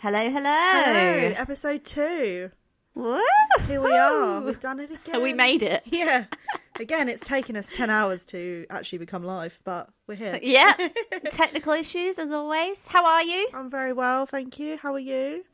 [0.00, 0.54] Hello, hello.
[0.54, 2.52] Hello, episode two.
[2.94, 3.18] Woo!
[3.66, 4.40] Here we are.
[4.40, 5.22] We've done it again.
[5.24, 5.82] We made it.
[5.90, 6.26] Yeah.
[6.78, 10.38] Again, it's taken us 10 hours to actually become live, but we're here.
[10.40, 10.72] Yeah.
[11.30, 12.86] Technical issues as always.
[12.86, 13.48] How are you?
[13.52, 14.76] I'm very well, thank you.
[14.76, 15.44] How are you?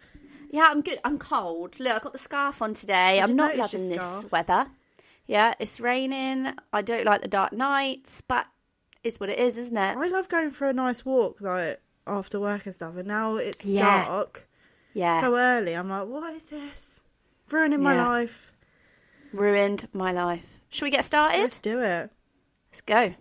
[0.51, 1.01] Yeah, I'm good.
[1.05, 1.81] I'm cold.
[1.81, 3.23] Look, I've got the scarf on today.
[3.23, 4.67] I'm not loving this weather.
[5.27, 6.53] Yeah, it's raining.
[6.71, 8.47] I don't like the dark nights, but
[9.03, 9.97] it's what it is, isn't it?
[9.97, 13.67] I love going for a nice walk, like, after work and stuff, and now it's
[13.67, 14.05] Yeah.
[14.05, 14.47] dark
[14.93, 15.21] Yeah.
[15.21, 15.75] so early.
[15.75, 17.03] I'm like, what is this?
[17.51, 18.09] Ruining my Yeah.
[18.09, 18.53] life.
[19.33, 20.61] Ruined my life.
[20.71, 21.41] Shall we get started?
[21.41, 22.11] Let's do it.
[22.71, 23.15] Let's go.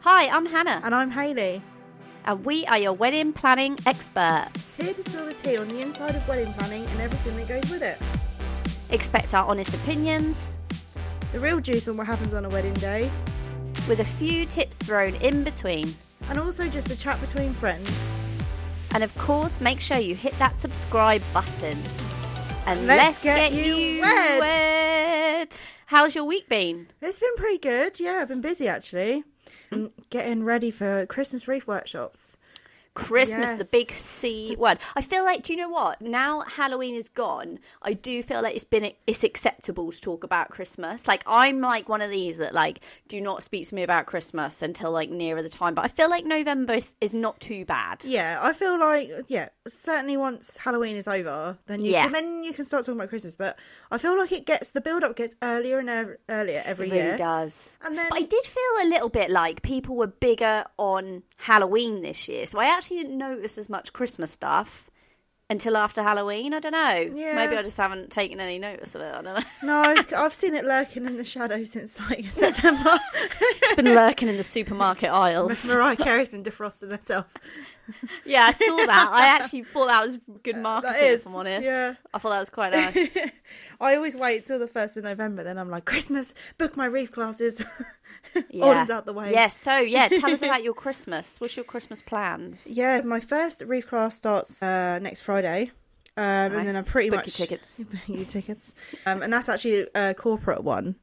[0.00, 1.62] Hi, I'm Hannah, And I'm Hayley,
[2.24, 4.78] and we are your wedding planning experts.
[4.80, 7.70] here to spill the tea on the inside of wedding planning and everything that goes
[7.70, 7.98] with it.
[8.90, 10.58] Expect our honest opinions,
[11.32, 13.10] The real juice on what happens on a wedding day,
[13.88, 15.94] with a few tips thrown in between.
[16.32, 18.10] And also just a chat between friends.
[18.92, 21.76] And of course, make sure you hit that subscribe button.
[22.64, 24.40] And Let's let's, get get, you you wed.
[24.40, 25.58] wed.
[25.84, 26.86] How's your week been?
[27.02, 28.00] It's been pretty good.
[28.00, 29.24] Yeah, I've been busy actually.
[30.08, 32.38] Getting ready for Christmas wreath workshops.
[32.94, 34.78] Christmas, the big C word.
[34.94, 36.00] I feel like, do you know what?
[36.02, 40.50] Now Halloween is gone, I do feel like it's been it's acceptable to talk about
[40.50, 41.08] Christmas.
[41.08, 44.62] Like I'm like one of these that like do not speak to me about Christmas
[44.62, 45.74] until like nearer the time.
[45.74, 48.04] But I feel like November is, is not too bad.
[48.04, 52.02] Yeah, I feel like yeah, certainly once Halloween is over, then you Yeah.
[52.04, 53.34] can, then you can start talking about Christmas.
[53.36, 53.58] But
[53.90, 56.94] I feel like it gets the build up gets earlier and ev- earlier every year.
[56.96, 57.16] It really year.
[57.18, 57.78] does.
[57.84, 62.02] And then But I did feel a little bit like people were bigger on Halloween
[62.02, 64.90] this year, so I actually didn't notice as much Christmas stuff
[65.52, 66.54] until after Halloween.
[66.54, 67.12] I don't know.
[67.14, 67.34] Yeah.
[67.36, 69.14] Maybe I just haven't taken any notice of it.
[69.14, 69.44] I don't know.
[69.62, 72.98] no, I've, I've seen it lurking in the shadows since like September.
[73.64, 75.66] It's been lurking in the supermarket aisles.
[75.72, 77.32] Mariah Carey's been defrosting herself.
[78.24, 79.08] Yeah, I saw that.
[79.10, 80.96] I actually thought that was good uh, marketing.
[81.00, 81.92] is, if I'm honest, yeah.
[82.12, 83.16] I thought that was quite nice.
[83.80, 87.12] I always wait till the first of November, then I'm like Christmas, book my reef
[87.12, 87.64] classes.
[88.50, 88.64] Yeah.
[88.64, 89.30] Autumn's out the way.
[89.32, 89.56] Yes.
[89.56, 91.40] so yeah, tell us about your Christmas.
[91.40, 92.66] What's your Christmas plans?
[92.70, 95.70] Yeah, my first reef class starts uh, next Friday.
[96.16, 97.84] Um, And then I'm pretty Book much your tickets.
[98.06, 98.74] your tickets,
[99.06, 100.96] um, and that's actually a corporate one.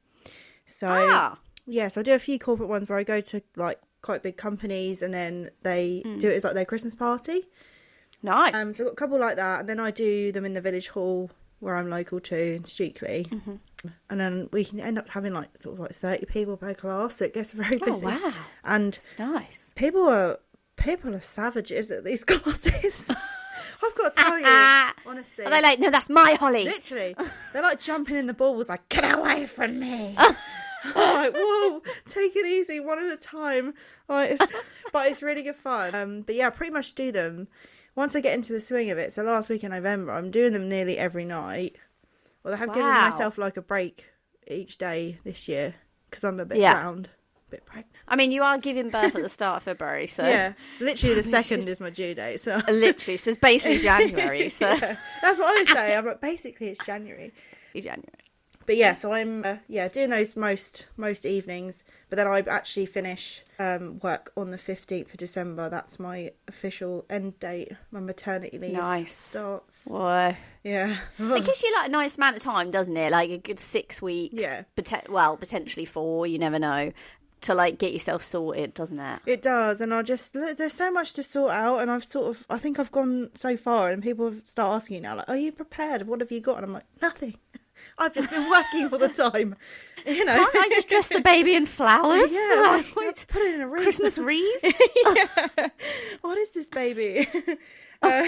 [0.65, 1.37] So Ah.
[1.65, 4.37] yeah, so I do a few corporate ones where I go to like quite big
[4.37, 6.17] companies, and then they Hmm.
[6.19, 7.41] do it as like their Christmas party.
[8.21, 8.53] Nice.
[8.53, 10.61] Um, so I've got a couple like that, and then I do them in the
[10.61, 13.27] village hall where I'm local to in Streatley.
[13.29, 13.55] Mm-hmm.
[14.09, 17.15] And then we can end up having like sort of like thirty people per class,
[17.15, 18.05] so it gets very busy oh busy.
[18.05, 18.33] wow.
[18.65, 19.71] And Nice.
[19.75, 20.39] people are
[20.75, 23.09] people are savages at these classes.
[23.83, 25.45] I've got to tell you, honestly.
[25.45, 26.65] Are they like, no, that's my Holly?
[26.65, 27.15] Literally,
[27.53, 30.15] they're like jumping in the balls, like get away from me.
[30.17, 30.35] I'm
[30.95, 33.73] like, whoa, take it easy, one at a time.
[34.09, 35.95] Like, it's, but it's really good fun.
[35.95, 37.47] Um, but yeah, I pretty much do them
[37.95, 39.11] once I get into the swing of it.
[39.13, 41.77] So last week in November, I'm doing them nearly every night.
[42.43, 44.05] Well, I have given myself like a break
[44.47, 45.75] each day this year
[46.09, 46.73] because I'm a bit Yeah.
[46.73, 47.09] round,
[47.47, 47.87] a bit pregnant.
[48.07, 51.23] I mean, you are giving birth at the start of February, so Yeah, literally the
[51.37, 52.39] second should- is my due date.
[52.39, 54.49] So literally, so it's basically January.
[54.49, 55.95] So Yeah, that's what I would say.
[55.95, 57.33] I'm like, basically it's January.
[57.75, 58.03] January.
[58.69, 61.83] But yeah, so I'm uh, yeah doing those most most evenings.
[62.07, 65.71] But then I actually finish um, work on the 15th of December.
[65.71, 67.71] That's my official end date.
[67.89, 69.15] My maternity leave Nice.
[69.15, 69.89] starts.
[69.89, 70.37] Boy.
[70.63, 73.11] Yeah, It gives you like a nice amount of time, doesn't it?
[73.11, 74.35] Like a good six weeks.
[74.37, 74.61] Yeah.
[75.09, 76.27] Well, potentially four.
[76.27, 76.93] You never know.
[77.43, 79.19] To like get yourself sorted, doesn't it?
[79.25, 79.81] it does.
[79.81, 82.77] And I just there's so much to sort out, and I've sort of I think
[82.77, 86.05] I've gone so far, and people start asking you now like, "Are you prepared?
[86.05, 87.33] What have you got?" And I'm like, "Nothing."
[87.97, 89.55] I've just been working all the time.
[90.05, 90.35] You know.
[90.35, 92.31] Can't I just dress the baby in flowers?
[92.33, 93.83] Yeah, Like, what- put it in a wreath.
[93.83, 94.65] Christmas wreaths.
[96.21, 97.27] what is this baby?
[98.01, 98.25] uh,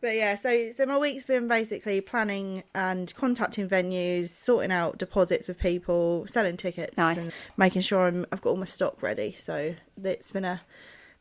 [0.00, 5.46] but yeah, so so my week's been basically planning and contacting venues, sorting out deposits
[5.48, 7.16] with people, selling tickets, Nice.
[7.18, 9.34] and making sure I'm, I've got all my stock ready.
[9.38, 10.60] So it's been a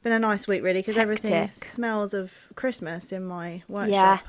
[0.03, 3.91] been a nice week really because everything smells of Christmas in my workshop.
[3.91, 4.19] Yeah.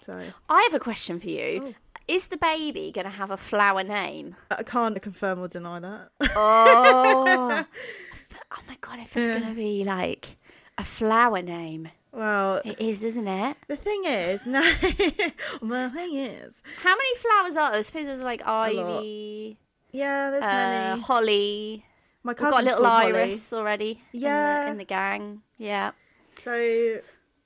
[0.00, 1.60] So I have a question for you.
[1.64, 1.74] Oh.
[2.06, 4.36] Is the baby going to have a flower name?
[4.50, 6.10] I can't confirm or deny that.
[6.36, 7.64] Oh,
[8.52, 8.98] oh my god!
[8.98, 9.38] If it's Yeah.
[9.38, 10.36] going to be like
[10.76, 13.56] a flower name, well, it is, isn't it?
[13.68, 14.60] the thing is, no.
[14.82, 17.78] the thing is, How many flowers are there?
[17.78, 19.56] I suppose there's like ivy,
[19.92, 21.00] yeah, there's uh, many.
[21.00, 21.84] holly.
[22.22, 23.12] My We've got a little called Holly.
[23.18, 24.00] iris already.
[24.12, 24.60] Yeah.
[24.60, 25.42] in the, in the gang.
[25.58, 25.92] Yeah.
[26.32, 26.98] So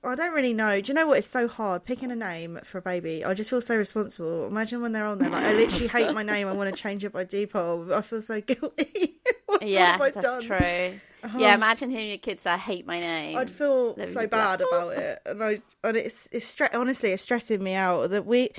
[0.05, 0.81] I don't really know.
[0.81, 1.19] Do you know what?
[1.19, 3.25] It's so hard picking a name for a baby.
[3.25, 4.47] I just feel so responsible.
[4.47, 6.47] Imagine when they're on there, like I literally hate my name.
[6.47, 7.91] I want to change it by default.
[7.91, 9.17] I feel so guilty.
[9.61, 10.41] Yeah, that's done?
[10.41, 10.57] true.
[10.61, 11.39] Yeah, uh-huh.
[11.39, 13.37] imagine hearing your kids say, I hate my name.
[13.37, 17.25] I'd feel so like, bad about it, and I and it's it's stre- honestly it's
[17.25, 18.51] stressing me out that we,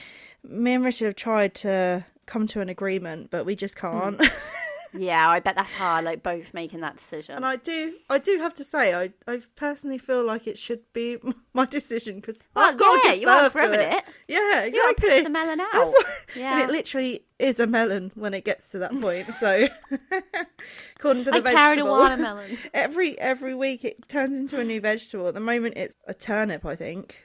[0.44, 3.82] me and Richard have tried to come to an agreement, but we just mm.
[3.82, 4.22] can't.
[4.94, 7.36] Yeah, I bet that's hard, like both making that decision.
[7.36, 10.82] and I do I do have to say I I personally feel like it should
[10.94, 11.18] be
[11.54, 13.94] my decision because Well, I've got yeah, to give you are birth to it.
[13.94, 14.04] it.
[14.28, 15.10] Yeah, You exactly.
[15.10, 15.74] push the melon out.
[15.74, 16.06] What,
[16.36, 16.54] Yeah.
[16.54, 19.32] and it literally is a melon when it gets to that point.
[19.32, 19.68] So,
[20.96, 22.58] according to the I vegetable, carried a watermelon.
[22.74, 25.28] every every week it turns into a new vegetable.
[25.28, 27.16] At the moment, it's a turnip, I think.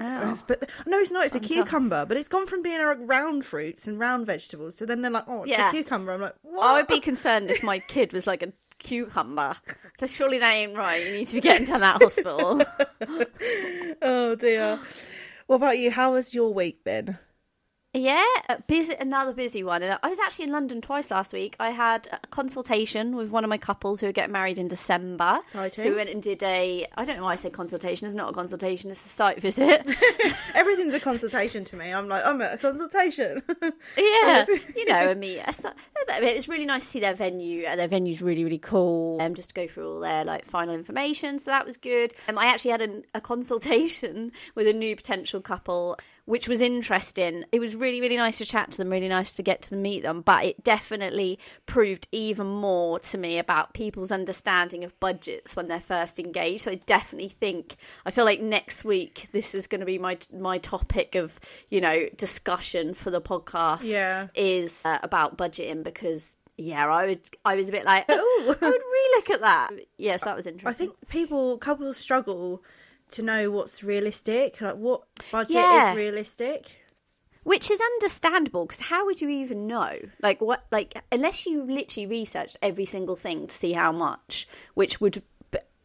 [0.00, 0.38] Oh.
[0.46, 1.26] But no, it's not.
[1.26, 2.06] It's a cucumber.
[2.06, 5.24] But it's gone from being a round fruits and round vegetables to then they're like,
[5.26, 5.68] oh, it's Yeah.
[5.68, 6.12] a cucumber.
[6.12, 6.64] I'm like, what?
[6.66, 9.56] I would be concerned if my kid was like a cucumber.
[9.98, 11.04] So surely that ain't right.
[11.04, 12.62] You need to be getting to that hospital.
[14.02, 14.78] oh dear.
[15.46, 15.90] What about you?
[15.90, 17.18] How has your week been?
[17.98, 19.82] Yeah, a busy, another busy one.
[19.82, 21.56] And I was actually in London twice last week.
[21.58, 25.38] I had a consultation with one of my couples who are getting married in December.
[25.42, 25.82] Exciting.
[25.82, 28.06] So we went and did a, I don't know why I say consultation.
[28.06, 29.84] It's not a consultation, it's a site visit.
[30.54, 31.92] Everything's a consultation to me.
[31.92, 33.42] I'm like, I'm at a consultation.
[33.98, 34.46] yeah,
[34.76, 35.40] you know, and me.
[35.50, 35.70] So,
[36.08, 37.64] it was really nice to see their venue.
[37.64, 39.20] Uh, Their venue's really, really cool.
[39.20, 42.14] Um, just to go through all their like final information, so that was good.
[42.28, 45.98] Um, I actually had an, a consultation with a new potential couple,
[46.28, 47.44] which was interesting.
[47.52, 48.90] It was really, really nice to chat to them.
[48.90, 50.20] Really nice to get to meet them.
[50.20, 55.80] But it definitely proved even more to me about people's understanding of budgets when they're
[55.80, 56.64] first engaged.
[56.64, 60.18] So I definitely think I feel like next week this is going to be my
[60.32, 61.40] my topic of
[61.70, 64.28] you know discussion for the podcast Yeah.
[64.34, 68.68] is uh, about budgeting because yeah, I would I was a bit like oh, I
[68.68, 69.70] would relook at that.
[69.96, 70.68] Yes, that was interesting.
[70.68, 72.62] I think people, couples struggle
[73.10, 75.92] to know what's realistic, like what budget Yeah.
[75.92, 76.82] is realistic.
[77.44, 79.96] Which is understandable because how would you even know?
[80.22, 80.66] Like what?
[80.70, 85.22] Like unless you literally researched every single thing to see how much, which would,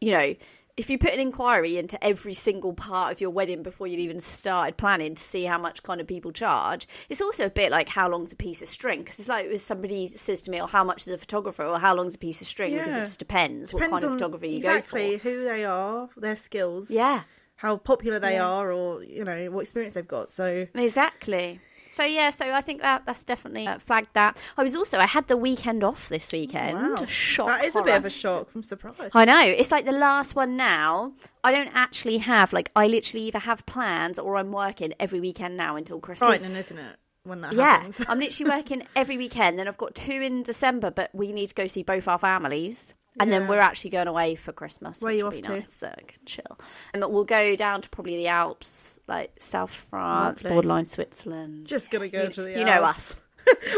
[0.00, 0.34] you know,
[0.76, 4.18] if you put an inquiry into every single part of your wedding before you'd even
[4.18, 7.88] started planning to see how much kind of people charge, it's also a bit like
[7.88, 10.66] how long's a piece of string because it's like if somebody says to me, "Oh,
[10.66, 13.18] how much is a photographer?" or "How long's a piece of string?" because it just
[13.20, 15.28] depends, what Depends kind of photography you exactly go for.
[15.28, 17.22] who they are, their skills, Yeah.
[17.56, 18.48] how popular they Yeah.
[18.48, 20.32] are, or you know what experience they've got.
[20.32, 21.60] So Exactly.
[21.94, 24.36] So yeah, so I think that that's definitely uh, flagged that.
[24.56, 26.76] I was also I had the weekend off this weekend.
[26.76, 27.46] wow, Shock.
[27.46, 28.48] that is a bit of a shock.
[28.52, 29.14] I'm surprised.
[29.14, 29.40] I know.
[29.40, 31.12] It's like the last one now.
[31.44, 35.56] I don't actually have like I literally either have plans or I'm working every weekend
[35.56, 36.40] now until Christmas.
[36.40, 36.96] frightening, isn't it?
[37.22, 38.04] When that Yeah, happens.
[38.08, 39.56] I'm literally working every weekend.
[39.56, 42.92] Then I've got two in December, but we need to go see both our families.
[43.20, 45.00] And then we're actually going away for Christmas.
[45.00, 45.50] Where which you will off be to?
[45.60, 46.44] Nice, so I can chill.
[46.50, 50.54] Um, and we'll go down to probably the Alps, like South France, Lovely.
[50.54, 51.66] borderline Switzerland.
[51.66, 52.58] Just gonna go you, to the.
[52.58, 53.22] you know us,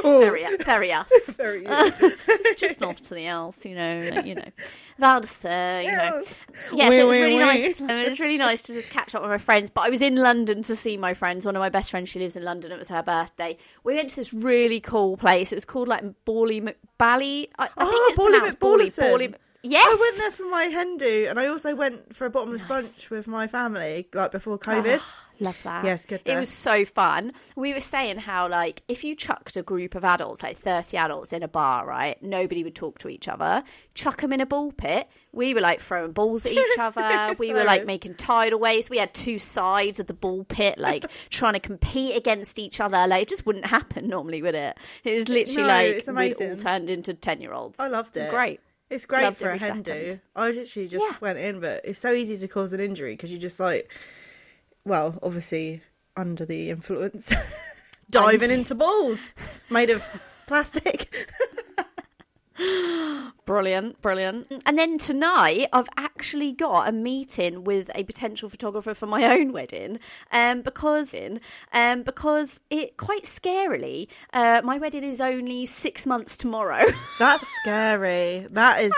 [0.02, 1.10] very, very us.
[1.36, 1.64] very.
[2.26, 4.44] just, just north to the Alps, you know, like, you know,
[4.98, 6.22] Val d'Isere, you know.
[6.72, 7.40] Yeah, Wee, so it was wee, really wee.
[7.40, 7.80] nice.
[7.80, 9.70] It was really nice to just catch up with my friends.
[9.70, 11.44] But I was in London to see my friends.
[11.44, 12.72] One of my best friends, she lives in London.
[12.72, 13.56] It was her birthday.
[13.84, 15.52] We went to this really cool place.
[15.52, 17.48] It was called like Ballie McBally.
[17.58, 18.60] I, I Oh, think ah, it's Ballie pronounced
[19.00, 19.34] McBallison.
[19.62, 19.84] Yes.
[19.84, 23.10] I went there for my hen do, and I also went for a bottomless brunch
[23.10, 24.98] with my family, like before COVID.
[25.00, 25.25] Ah.
[25.40, 25.84] Love that.
[25.84, 27.32] Yes, good It was so fun.
[27.56, 31.32] We were saying how, like, if you chucked a group of adults, like 30 adults
[31.32, 33.62] in a bar, right, nobody would talk to each other.
[33.94, 35.08] Chuck them in a ball pit.
[35.32, 37.34] We were like throwing balls at each other.
[37.38, 38.88] We were like making tidal waves.
[38.88, 43.06] We had two sides of the ball pit, like trying to compete against each other.
[43.06, 44.76] Like, it just wouldn't happen normally, would it?
[45.04, 47.78] It was literally No, like it's we'd all turned into 10 year olds.
[47.78, 48.30] I loved it.
[48.30, 48.60] Great.
[48.88, 50.20] It's great Loved for a hen do.
[50.36, 51.16] I literally just Yeah.
[51.20, 53.90] went in, but it's so easy to cause an injury because you just like,
[54.86, 55.82] well, obviously
[56.16, 57.34] under the influence,
[58.10, 59.34] diving into balls
[59.68, 60.06] made of
[60.46, 61.10] plastic.
[63.46, 64.48] Brilliant, brilliant.
[64.66, 69.52] And then tonight, I've actually got a meeting with a potential photographer for my own
[69.52, 70.00] wedding,
[70.32, 71.14] um, because
[71.72, 76.84] um, because it quite scarily, uh, my wedding is only six months tomorrow.
[77.20, 78.48] That's scary.
[78.50, 78.92] That is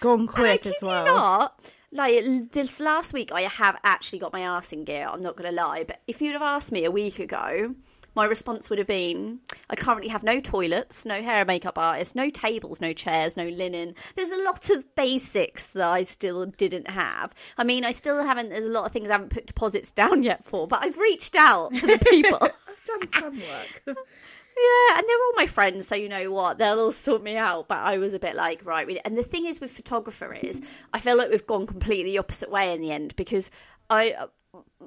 [0.00, 1.04] gone quick as well.
[1.04, 1.72] not.
[1.94, 5.06] Like this last week, I have actually got my arse in gear.
[5.08, 7.72] I'm not going to lie, but if you'd have asked me a week ago,
[8.16, 9.38] my response would have been:
[9.70, 13.46] I currently have no toilets, no hair and makeup artist, no tables, no chairs, no
[13.46, 13.94] linen.
[14.16, 17.32] There's a lot of basics that I still didn't have.
[17.56, 18.48] I mean, I still haven't.
[18.48, 21.36] There's a lot of things I haven't put deposits down yet for, but I've reached
[21.36, 22.38] out to the people.
[22.42, 23.96] I've done some work.
[24.56, 26.58] Yeah, and they're all my friends, so you know what?
[26.58, 27.66] They'll all sort me out.
[27.68, 28.86] But I was a bit like, right.
[28.86, 32.18] we- And the thing is with photographer is, I feel like we've gone completely the
[32.18, 33.50] opposite way in the end because
[33.90, 34.14] I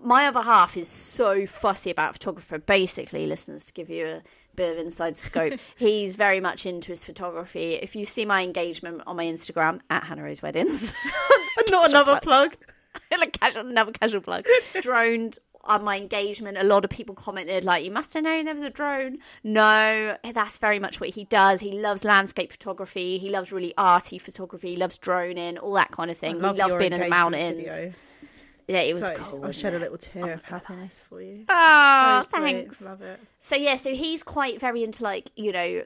[0.01, 2.57] my other half is so fussy about photographer.
[2.57, 4.21] Basically, listeners, to give you a
[4.55, 7.73] bit of inside scope, he's very much into his photography.
[7.73, 10.93] If you see my engagement on my Instagram at Hannah Rose Weddings,
[11.69, 12.55] Not another plug.
[13.19, 14.45] like casual, another casual plug,
[14.81, 16.57] droned on my engagement.
[16.57, 20.17] A lot of people commented like, "You must have known there was a drone." No,
[20.33, 21.59] that's very much what he does.
[21.59, 23.17] He loves landscape photography.
[23.17, 24.71] He loves really arty photography.
[24.71, 26.39] He loves droning, all that kind of thing.
[26.41, 27.57] Love we love being in the mountains.
[27.57, 27.93] video.
[28.69, 29.45] Yeah, it was So- cool.
[29.45, 31.45] I shed a little tear oh of happiness for you.
[31.47, 32.81] Oh, So thanks.
[32.81, 33.19] Love it.
[33.39, 35.83] So yeah, so he's quite very into like you know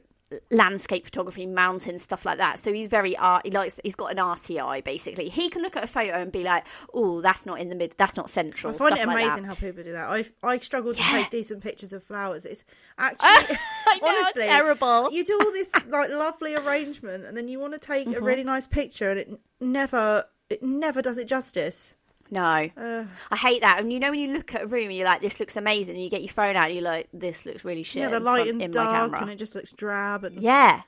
[0.49, 2.59] landscape photography, mountain stuff like that.
[2.59, 3.45] So he's very art.
[3.45, 3.79] He likes.
[3.83, 4.81] He's got an arty eye.
[4.81, 7.75] Basically, he can look at a photo and be like, "Oh, that's not in the
[7.75, 7.93] mid.
[7.97, 9.49] That's not central." I find it amazing that.
[9.49, 10.09] how people do that.
[10.09, 11.11] I I struggle to Yeah.
[11.11, 12.45] take decent pictures of flowers.
[12.45, 12.63] It's
[12.97, 13.55] actually
[14.01, 15.11] know, honestly terrible.
[15.11, 18.21] You do all this like lovely arrangement, and then you want to take Mm-hmm.
[18.23, 21.95] a really nice picture, and it never it never does it justice.
[22.31, 23.79] No, I hate that.
[23.79, 25.95] And you know when you look at a room and you're like, "This looks amazing,"
[25.95, 28.21] and you get your phone out and you're like, "This looks really shit." yeah, the
[28.21, 29.21] lighting's in my dark, camera.
[29.21, 30.23] and it just looks drab.
[30.23, 30.81] And Yeah.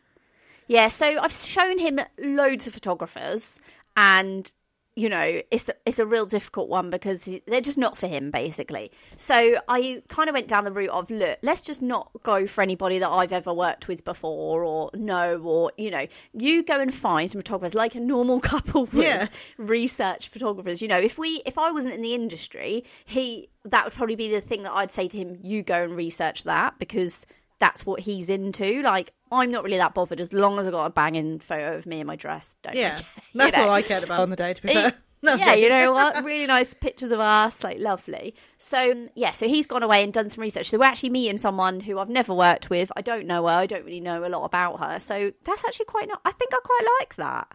[0.67, 3.59] Yeah, so I've shown him loads of photographers
[3.97, 4.51] and
[4.95, 8.91] you know, it's it's a real difficult one because they're just not for him basically.
[9.17, 12.61] So I kind of went down the route of look, let's just not go for
[12.61, 16.93] anybody that I've ever worked with before or know or you know, you go and
[16.93, 19.25] find some photographers like a normal couple would Yeah.
[19.57, 20.81] research photographers.
[20.81, 24.29] You know, if we if I wasn't in the industry, he that would probably be
[24.31, 27.25] the thing that I'd say to him, you go and research that because
[27.63, 28.81] that's what he's into.
[28.81, 31.85] Like I'm not really that bothered as long as I got a banging photo of
[31.85, 32.57] me in my dress.
[32.61, 32.97] Don't yeah,
[33.33, 33.63] you that's know?
[33.63, 34.51] all I cared about on the day.
[34.53, 34.91] To be fair,
[35.21, 36.23] no, yeah, you know what?
[36.25, 38.35] Really nice pictures of us, like lovely.
[38.57, 40.69] So um, yeah, so he's gone away and done some research.
[40.69, 42.91] So we're actually meeting someone who I've never worked with.
[42.97, 43.53] I don't know her.
[43.53, 44.99] I don't really know a lot about her.
[44.99, 46.09] So that's actually quite.
[46.09, 47.47] Not, I think I quite like that.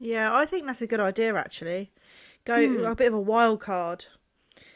[0.00, 1.92] Yeah, I think that's a good idea actually.
[2.44, 2.56] Go
[2.90, 4.06] a bit of a wild card.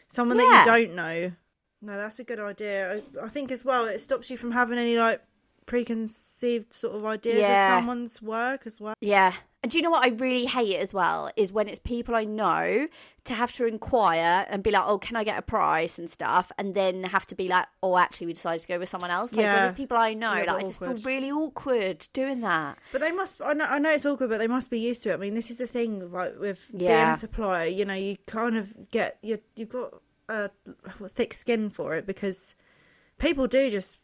[0.06, 0.44] Someone Hmm.
[0.44, 0.64] Yeah.
[0.64, 1.32] that you don't know.
[1.80, 2.94] No, that's a good idea.
[2.96, 5.22] I, I think as well it stops you from having any like
[5.66, 7.66] preconceived sort of ideas Yeah.
[7.66, 8.94] of someone's work as well.
[9.00, 9.32] Yeah.
[9.62, 12.24] And do you know what I really hate as well is when it's people I
[12.24, 12.86] know
[13.24, 16.50] to have to inquire and be like, oh, can I get a price and stuff,
[16.58, 19.32] and then have to be like, oh, actually, we decided to go with someone else.
[19.32, 19.60] Like when Yeah.
[19.62, 22.78] there's people I know, Yeah, like I just feel really awkward doing that.
[22.92, 23.42] But they must.
[23.42, 23.64] I know.
[23.66, 25.14] I know it's awkward, but they must be used to it.
[25.14, 27.66] I mean, this is the thing, like with being a supplier.
[27.66, 29.40] You know, you kind of get you.
[29.56, 29.92] You've got
[30.28, 30.50] a
[31.08, 32.54] thick skin for it because
[33.18, 33.98] people do just.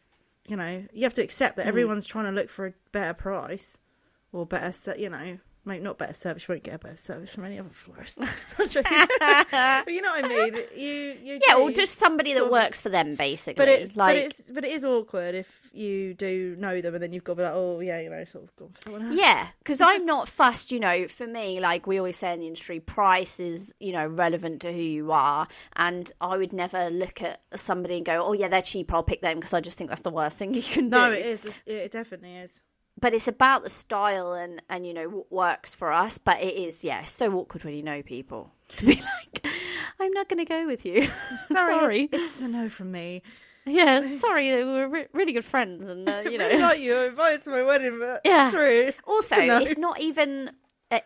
[0.46, 1.62] You know, you have to accept Hmm.
[1.62, 3.78] that everyone's trying to look for a better price
[4.30, 4.94] or better.
[4.98, 6.46] You know, maybe not better service.
[6.48, 8.18] You won't get a better service from any other florist.
[8.58, 10.54] But you know what I mean.
[10.76, 11.16] You.
[11.22, 13.58] you Yeah, or just somebody that works for them, basically.
[13.58, 17.02] But it's like, but it's but it is awkward if you do know them and
[17.02, 19.06] then you've got to be like, oh yeah, you know, sort of gone for someone
[19.06, 19.16] else.
[19.18, 22.46] Yeah, because I'm not fussed, you know, for me, like we always say in the
[22.46, 25.48] industry, price is, you know, relevant to who you are.
[25.76, 29.20] And I would never look at somebody and go, oh, yeah, they're cheap, I'll pick
[29.20, 30.98] them because I just think that's the worst thing you can do.
[30.98, 31.12] No.
[31.12, 32.60] It's- It definitely is.
[33.00, 36.16] But it's about the style and, and, you know, what works for us.
[36.18, 39.46] But it is, yeah, so awkward when you know people to be like,
[40.00, 41.06] I'm not going to go with you.
[41.48, 42.02] Sorry.
[42.12, 43.22] It's, it's a no from me.
[43.66, 45.86] Yeah, sorry, we're re- really good friends.
[45.86, 46.48] And, uh, you know.
[46.48, 46.94] like you.
[46.94, 48.50] I invited to my wedding, but Yeah.
[48.50, 48.92] sorry.
[49.06, 50.50] Also, It's it's not even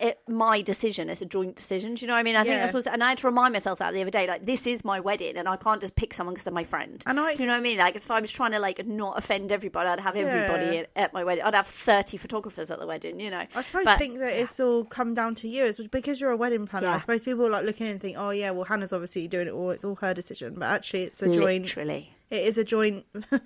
[0.01, 1.95] a, my decision; it's a joint decision.
[1.95, 2.37] Do you know what I mean?
[2.37, 2.67] I think Yeah.
[2.71, 4.27] that's what, and I had to remind myself that the other day.
[4.27, 7.03] Like, this is my wedding, and I can't just pick someone because they're my friend.
[7.07, 7.79] And I- Do you know what I mean?
[7.79, 10.85] Like, if I was trying to like not offend everybody, I'd have everybody Yeah.
[10.97, 11.45] at, my wedding.
[11.45, 13.21] I'd have thirty photographers at the wedding.
[13.21, 13.45] You know.
[13.55, 15.65] I suppose But- think that it's all come down to you.
[15.65, 16.89] It's because you're a wedding planner.
[16.89, 19.53] I suppose people are like looking and think, oh yeah, well Hannah's obviously doing it
[19.53, 19.71] all.
[19.71, 20.55] It's all her decision.
[20.59, 21.65] But actually, it's a joint.
[21.65, 22.13] literally.
[22.31, 23.07] It is a joint.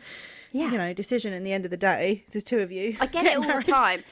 [0.54, 0.70] Yeah.
[0.70, 1.32] You know, decision.
[1.32, 2.94] In the end of the day, there's two of you.
[3.00, 4.04] I get it all the time.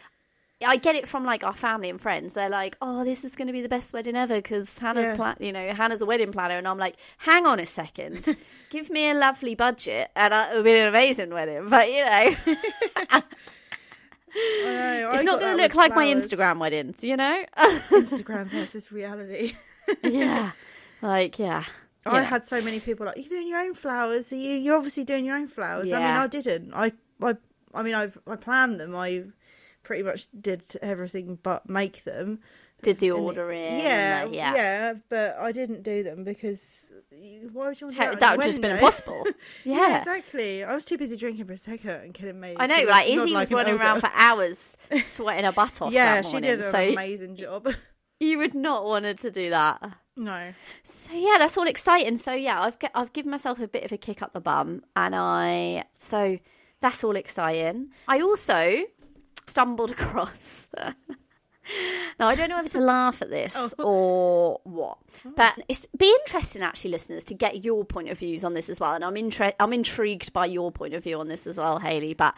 [0.67, 2.35] I get it from like our family and friends.
[2.35, 5.17] They're like, "Oh, this is going to be the best wedding ever because Hannah's, Yeah.
[5.17, 8.37] pla- you know, Hannah's a wedding planner." And I'm like, "Hang on a second,
[8.71, 12.37] give me a lovely budget, and uh, it'll be an amazing wedding." But you know,
[13.17, 13.23] know,
[15.15, 16.07] it's not going to look like my.
[16.07, 17.45] Instagram weddings, you know?
[17.91, 19.55] Instagram versus reality.
[20.03, 20.53] yeah,
[21.03, 21.65] like yeah.
[22.07, 22.25] I know.
[22.25, 24.33] had so many people like, "You're doing your own flowers.
[24.33, 24.55] Are you?
[24.55, 26.75] You're obviously doing your own flowers." I mean, I didn't.
[26.75, 27.35] I, I,
[27.75, 28.97] I mean, I, I planned them.
[28.97, 29.25] I
[29.91, 32.39] pretty much did everything but make them.
[32.81, 33.77] did the ordering.
[33.79, 34.95] Yeah, the- yeah, yeah.
[35.09, 36.93] But I didn't do them because
[37.53, 38.03] why would you want to?
[38.05, 39.25] How- that would just been impossible.
[39.65, 39.77] yeah.
[39.77, 39.99] Yeah.
[39.99, 40.63] exactly.
[40.63, 42.55] I was too busy drinking prosecco and kidding me.
[42.57, 45.93] I know, like Izzy was like an running around for hours sweating her butt off.
[45.93, 47.69] Yeah, she did an so amazing job.
[48.21, 49.83] you would not wanted to do that.
[50.17, 50.53] no,
[50.85, 52.17] So yeah, that's all exciting.
[52.17, 54.83] So yeah, I've get, I've given myself a bit of a kick up the bum,
[54.95, 56.39] and I so
[56.81, 57.89] that's all exciting.
[58.09, 58.85] I also
[59.51, 60.69] stumbled across
[62.19, 63.85] Now I don't know whether to laugh at this Oh.
[63.85, 64.99] or what,
[65.37, 68.81] but it's be interesting actually, listeners, to get your point of views on this as
[68.81, 68.95] well.
[68.95, 72.15] And I'm intre- I'm intrigued by your point of view on this as well, Hayley.
[72.15, 72.35] But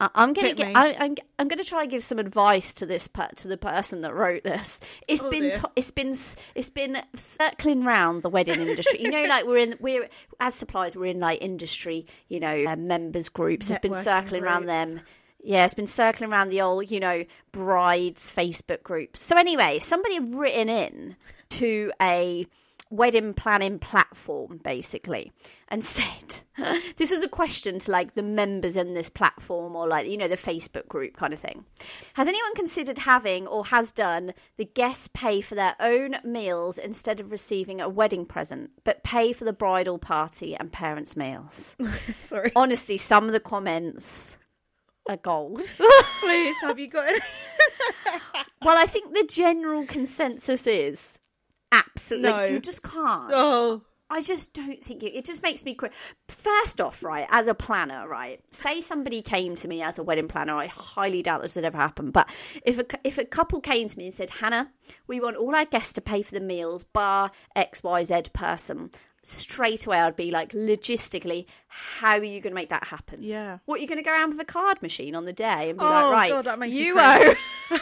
[0.00, 0.74] I- I'm gonna Hit get, me.
[0.74, 4.00] I, I'm I'm gonna try and give some advice to this per- to the person
[4.02, 4.80] that wrote this.
[5.06, 6.14] It's Oh, been to- it's been
[6.54, 9.02] it's been circling round the wedding industry.
[9.02, 10.08] you know, like we're in we're
[10.40, 13.68] as suppliers we're in like industry, you know, uh, members groups.
[13.68, 15.00] It's been Networking circling around them.
[15.42, 19.20] Yeah, it's been circling around the old, you know, brides Facebook groups.
[19.20, 21.16] So anyway, somebody had written in
[21.50, 22.46] to a
[22.92, 25.32] wedding planning platform basically
[25.68, 26.40] and said
[26.98, 30.28] this was a question to like the members in this platform or like you know
[30.28, 31.64] the facebook group kind of thing
[32.14, 37.18] has anyone considered having or has done the guests pay for their own meals instead
[37.18, 41.74] of receiving a wedding present but pay for the bridal party and parents meals
[42.14, 42.52] Sorry.
[42.54, 44.36] honestly some of the comments
[45.08, 45.60] are gold
[46.20, 47.18] Please, have you got any?
[48.64, 51.18] Well, I think the general consensus is
[51.72, 52.44] absolutely No.
[52.44, 53.30] you just can't.
[53.34, 55.10] Oh, I just don't think you.
[55.12, 55.90] It just makes me cry.
[56.28, 60.28] First off, right, as a planner, right, say somebody came to me as a wedding
[60.28, 60.54] planner.
[60.54, 62.12] I highly doubt this would ever happen.
[62.12, 62.28] But
[62.64, 64.70] if a, if a couple came to me and said, "Hannah,
[65.08, 68.90] we want all our guests to pay for the meals, bar X Y Z person,"
[69.22, 73.22] straight away I'd be like, logistically, how are you going to make that happen?
[73.22, 73.58] yeah.
[73.64, 75.78] What are you're going to go around with a card machine on the day and
[75.78, 77.34] be Oh, like, right, God, you owe.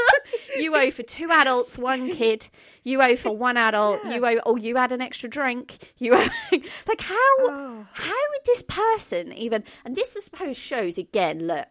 [0.56, 2.48] you owe for two adults, one kid.
[2.84, 4.00] You owe for one adult.
[4.04, 4.14] Yeah.
[4.14, 4.40] You owe.
[4.46, 5.92] Oh, you had an extra drink.
[5.98, 6.28] You owe.
[6.52, 7.16] like how?
[7.40, 7.86] Oh.
[7.92, 9.64] How would this person even?
[9.84, 11.46] And this, I suppose, shows again.
[11.46, 11.66] Look,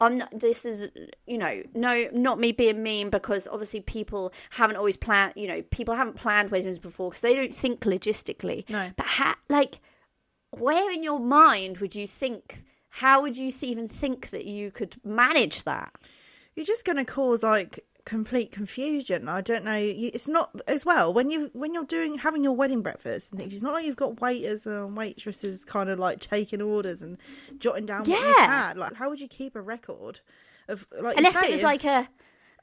[0.00, 0.38] I'm not.
[0.38, 0.88] This is
[1.26, 5.34] you know no, not me being mean because obviously people haven't always planned.
[5.36, 8.68] You know, people haven't planned weddings before because they don't think logistically.
[8.68, 8.90] No.
[8.96, 9.80] But ha- like,
[10.50, 12.64] where in your mind would you think?
[12.92, 15.94] How would you th- even think that you could manage that?
[16.56, 19.28] You're just going to cause like complete confusion.
[19.28, 19.76] I don't know.
[19.78, 23.52] It's not as well when you when you're doing having your wedding breakfast and things.
[23.52, 27.18] It's not like you've got waiters and waitresses kind of like taking orders and
[27.58, 28.46] jotting down what you Yeah.
[28.46, 28.76] had.
[28.76, 30.20] Like, how would you keep a record
[30.68, 31.16] of like?
[31.16, 32.08] Unless say, it was like a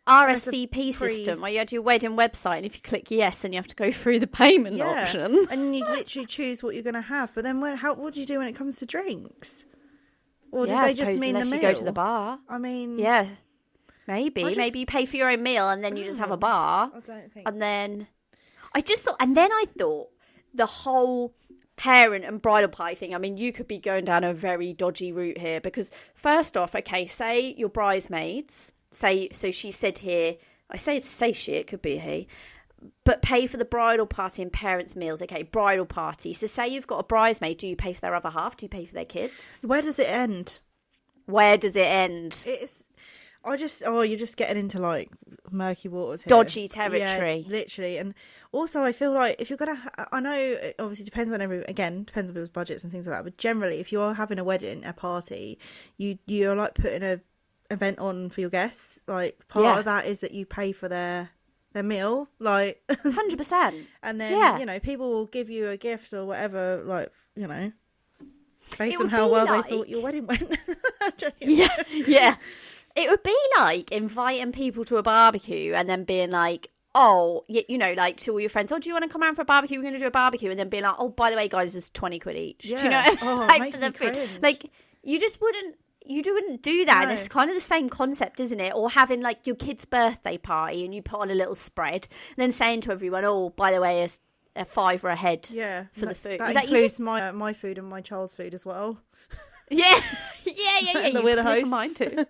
[0.08, 3.54] RSVP pre- system where you had your wedding website and if you click yes and
[3.54, 5.46] you have to go through the payment yeah, option.
[5.52, 7.34] and you literally choose what you're going to have.
[7.36, 9.66] But then, where, how what do you do when it comes to drinks?
[10.52, 11.62] Or yeah, do they just mean the you meal?
[11.62, 12.40] go to the bar.
[12.48, 13.26] I mean, Yeah.
[14.08, 14.42] Maybe.
[14.44, 16.42] Just- Maybe you pay for your own meal and then you just have a mm.
[16.42, 16.92] bar.
[16.96, 17.48] I don't think.
[17.48, 18.08] And then
[18.74, 20.10] I just thought, and then I thought
[20.54, 21.34] the whole
[21.78, 23.16] parent and bridal party thing.
[23.16, 26.76] I mean, you could be going down a very dodgy route here because, first off,
[26.76, 30.36] okay, say your bridesmaids, say, so she said here,
[30.70, 32.28] I say say she, it could be he,
[33.04, 35.22] but pay for the bridal party and parents' meals.
[35.22, 36.34] Okay, bridal party.
[36.34, 38.58] So, say you've got a bridesmaid, do you pay for their other half?
[38.58, 39.64] Do you pay for their kids?
[39.66, 40.60] Where does it end?
[41.26, 42.44] Where does it end?
[42.46, 42.87] It's.
[43.48, 43.84] I just.
[43.86, 45.10] Oh, you're just getting into like
[45.52, 46.24] murky waters.
[46.24, 46.30] Here.
[46.30, 47.46] Dodgy territory.
[47.48, 47.98] Yeah, literally.
[47.98, 48.14] And
[48.52, 51.64] also, I feel like if you're gonna, ha- I know it obviously depends on every.
[51.66, 53.24] Again, depends on people's budgets and things like that.
[53.24, 55.58] But generally, if you are having a wedding, a party,
[55.98, 57.20] you you're like putting a
[57.72, 59.00] event on for your guests.
[59.08, 59.80] Like part Yeah.
[59.80, 61.30] of that is that you pay for their
[61.74, 62.30] their meal.
[62.40, 63.86] Like, 100%.
[64.04, 64.58] and then Yeah.
[64.60, 66.82] you know people will give you a gift or whatever.
[66.86, 67.72] Like you know.
[68.78, 70.44] Based on how well like- they thought your wedding went.
[71.40, 72.36] Yeah, yeah.
[72.98, 77.62] It would be like inviting people to a barbecue and then being like, oh, you,
[77.70, 79.44] you know, like to all your friends, oh, do you want to come around for
[79.44, 79.78] a barbecue?
[79.78, 80.50] We're going to do a barbecue.
[80.50, 82.64] And then being like, oh, by the way, guys, it's 20 quid each.
[82.64, 82.90] Do you know?
[82.90, 83.16] Yeah.
[83.22, 84.14] Oh, like for the food.
[84.14, 84.30] cringe.
[84.42, 84.72] Like,
[85.04, 85.76] you just wouldn't.
[86.10, 87.04] You wouldn't do that.
[87.04, 88.74] And it's kind of the same concept, isn't it?
[88.74, 92.38] Or having like your kid's birthday party and you put on a little spread, and
[92.38, 94.22] then saying to everyone, "Oh, by the way, it's
[94.56, 96.40] a fiver a head." Yeah, For the food.
[96.40, 98.98] That you includes just- my uh, my food and my child's food as well.
[99.70, 99.86] Yeah,
[100.46, 101.00] yeah, yeah, yeah.
[101.18, 101.70] And we're the hosts.
[101.70, 102.26] mine too.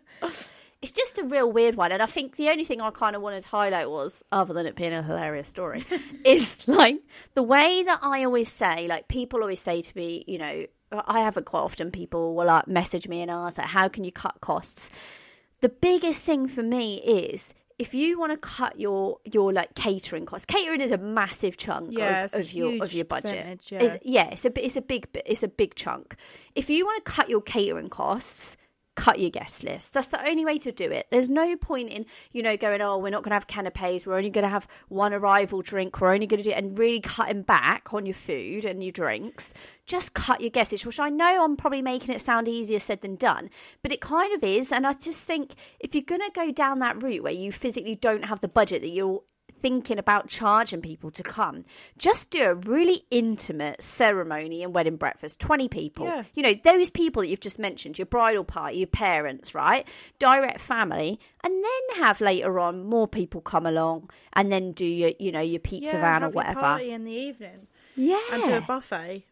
[0.82, 3.22] It's just a real weird one, and I think the only thing I kind of
[3.24, 5.84] wanted to highlight was, other than it being a hilarious story,
[6.24, 6.98] is like
[7.34, 11.22] the way that I always say, like people always say to me, you know, I
[11.22, 11.90] have it quite often.
[11.92, 14.92] People will like message me and ask, like, how can you cut costs?
[15.62, 20.28] The biggest thing for me is if you want to cut your your like catering
[20.28, 20.46] costs.
[20.46, 23.66] Catering is a massive chunk Yeah, of, of your of your budget.
[23.72, 23.78] yeah.
[23.82, 26.16] It's- yeah, it's a it's a big it's a big chunk.
[26.54, 28.58] If you want to cut your catering costs,
[28.98, 29.94] cut your guest list.
[29.94, 31.08] That's the only way to do it.
[31.12, 34.06] There's no point in you know going oh we're not going to have canapes.
[34.06, 36.02] We're only going to have one arrival drink.
[36.02, 39.54] We're only going to do and really cutting back on your food and your drinks.
[39.86, 43.02] Just cut your guest list, which I know I'm probably making it sound easier said
[43.02, 43.50] than done,
[43.84, 44.72] but it kind of is.
[44.72, 47.96] And I just think if you're going to go down that route where you physically
[47.96, 49.22] don't have the budget that you're
[49.62, 51.66] thinking about charging people to come,
[51.98, 55.40] just do a really intimate ceremony and wedding breakfast.
[55.40, 56.06] Twenty people.
[56.06, 56.24] Yeah.
[56.34, 59.88] You know those people that you've just mentioned, your bridal party, your parents, right?
[60.20, 65.12] Direct family, and then have later on more people come along, and then do your
[65.20, 66.60] you know your pizza yeah, van or whatever.
[66.62, 68.20] party in the evening Yeah.
[68.32, 69.24] and do a buffet.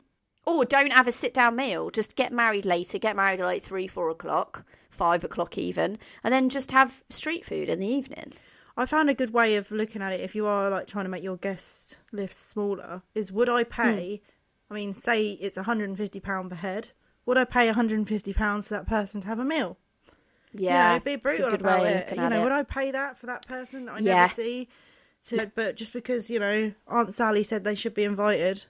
[0.48, 1.90] Or don't have a sit down meal.
[1.90, 3.00] Just get married later.
[3.00, 7.44] Get married at like three, four o'clock, five o'clock even, and then just have street
[7.44, 8.34] food in the evening.
[8.78, 11.10] I found a good way of looking at it if you are like trying to
[11.10, 13.70] make your guest list smaller is would I hmm.
[13.72, 14.22] pay
[14.70, 16.90] I mean say it's 150 pound per head
[17.26, 19.78] would I pay 150 pounds for that person to have a meal
[20.54, 22.44] Yeah, you know be brutal good about way it you know it.
[22.44, 24.16] would I pay that for that person that I Yeah.
[24.16, 24.68] never see
[25.28, 28.66] to, but just because you know Aunt Sally said they should be invited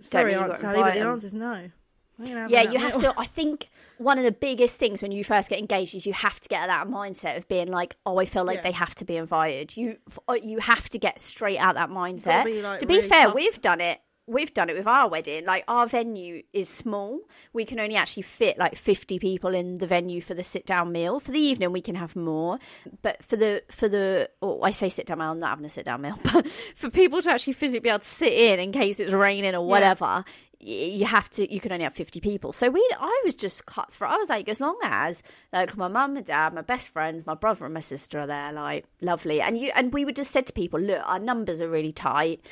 [0.00, 1.06] sorry Aunt Sally but the 'em.
[1.08, 1.70] answer's no
[2.18, 3.12] yeah, you have to.
[3.18, 6.40] I think one of the biggest things when you first get engaged is you have
[6.40, 8.62] to get out of that mindset of being like, oh, I feel like Yeah.
[8.62, 9.76] they have to be invited.
[9.76, 9.96] You
[10.28, 12.44] uh, you have to get straight out that mindset.
[12.44, 13.34] be, like, to be really fair, tough.
[13.34, 14.00] we've done it.
[14.26, 15.44] We've done it with our wedding.
[15.44, 17.20] Like our venue is small.
[17.52, 20.92] We can only actually fit like fifty people in the venue for the sit down
[20.92, 21.20] meal.
[21.20, 22.58] For the evening, we can have more.
[23.02, 25.68] But for the for the oh, I say sit down meal, I'm not having a
[25.68, 26.18] sit down meal.
[26.32, 29.54] But for people to actually physically be able to sit in in case it's raining
[29.54, 30.24] or whatever, y-
[30.60, 32.52] you have to you can only have 50 people.
[32.52, 35.88] So we i was just cut for i was like as long as like my
[35.88, 39.40] mum and dad my best friends my brother and my sister are there like lovely.
[39.40, 42.44] And you and we would just said to people look our numbers are really tight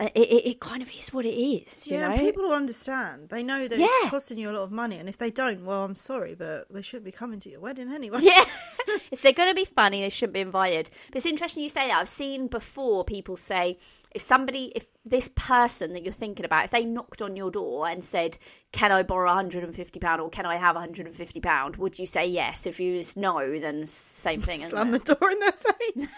[0.00, 2.42] Uh, it, it, it kind of is what it is you yeah, know and people
[2.44, 3.28] will understand.
[3.28, 3.86] They know that Yeah.
[4.02, 6.66] it's costing you a lot of money, and if they don't, well, I'm sorry, but
[6.70, 8.18] they shouldn't be coming to your wedding anyway.
[8.22, 8.44] Yeah.
[9.10, 10.90] if they're going to be funny, they shouldn't be invited.
[11.08, 11.98] But it's interesting you say that.
[12.00, 13.78] I've seen before people say
[14.14, 17.88] if somebody, if this person that you're thinking about, if they knocked on your door
[17.88, 18.36] and said,
[18.72, 22.66] "Can I borrow 150 pound or can I have 150 pound?" Would you say yes?
[22.66, 24.56] If you was no, then same thing.
[24.60, 25.04] isn't Slam it?
[25.04, 26.08] the door in their face.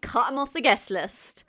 [0.00, 1.44] cut them off the guest list.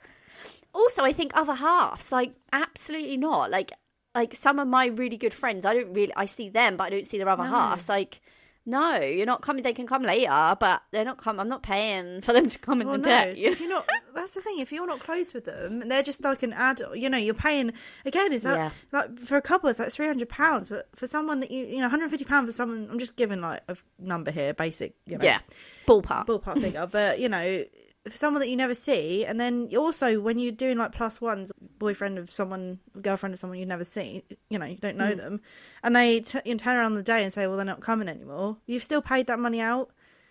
[0.74, 3.50] Also, I think other halves, like absolutely not.
[3.50, 3.72] Like,
[4.14, 6.90] like some of my really good friends, I don't really, I see them, but I
[6.90, 7.88] don't see their other halves.
[7.88, 8.20] Like,
[8.66, 9.62] no, you're not coming.
[9.62, 11.38] They can come later, but they're not coming.
[11.40, 13.34] I'm not paying for them to come in Well, the no.
[13.34, 13.34] day.
[13.34, 14.58] So if you're not, that's the thing.
[14.58, 17.34] If you're not close with them, and they're just like an adult, you know, you're
[17.34, 17.72] paying
[18.06, 18.32] again.
[18.32, 18.70] Is that Yeah.
[18.90, 19.68] like for a couple?
[19.68, 22.24] It's like three hundred pounds, but for someone that you, you know, one hundred fifty
[22.24, 22.88] pounds for someone.
[22.90, 25.40] I'm just giving like a number here, basic, you know, yeah,
[25.86, 26.26] ballpark.
[26.26, 26.88] ballpark figure.
[26.90, 27.64] But you know,
[28.04, 31.50] for someone that you never see, and then also when you're doing like plus ones,
[31.78, 34.98] boyfriend of someone, girlfriend of someone you've never seen, you know, you don't Mm.
[34.98, 35.40] know them,
[35.82, 38.58] and they t- you turn around the day and say, well, they're not coming anymore.
[38.66, 39.90] You've still paid that money out.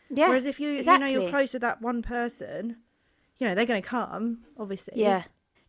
[0.10, 1.12] yeah, Whereas if you exactly.
[1.12, 2.78] you know you're close with that one person,
[3.40, 4.44] you know they're going to come.
[4.58, 5.24] Obviously, Yeah.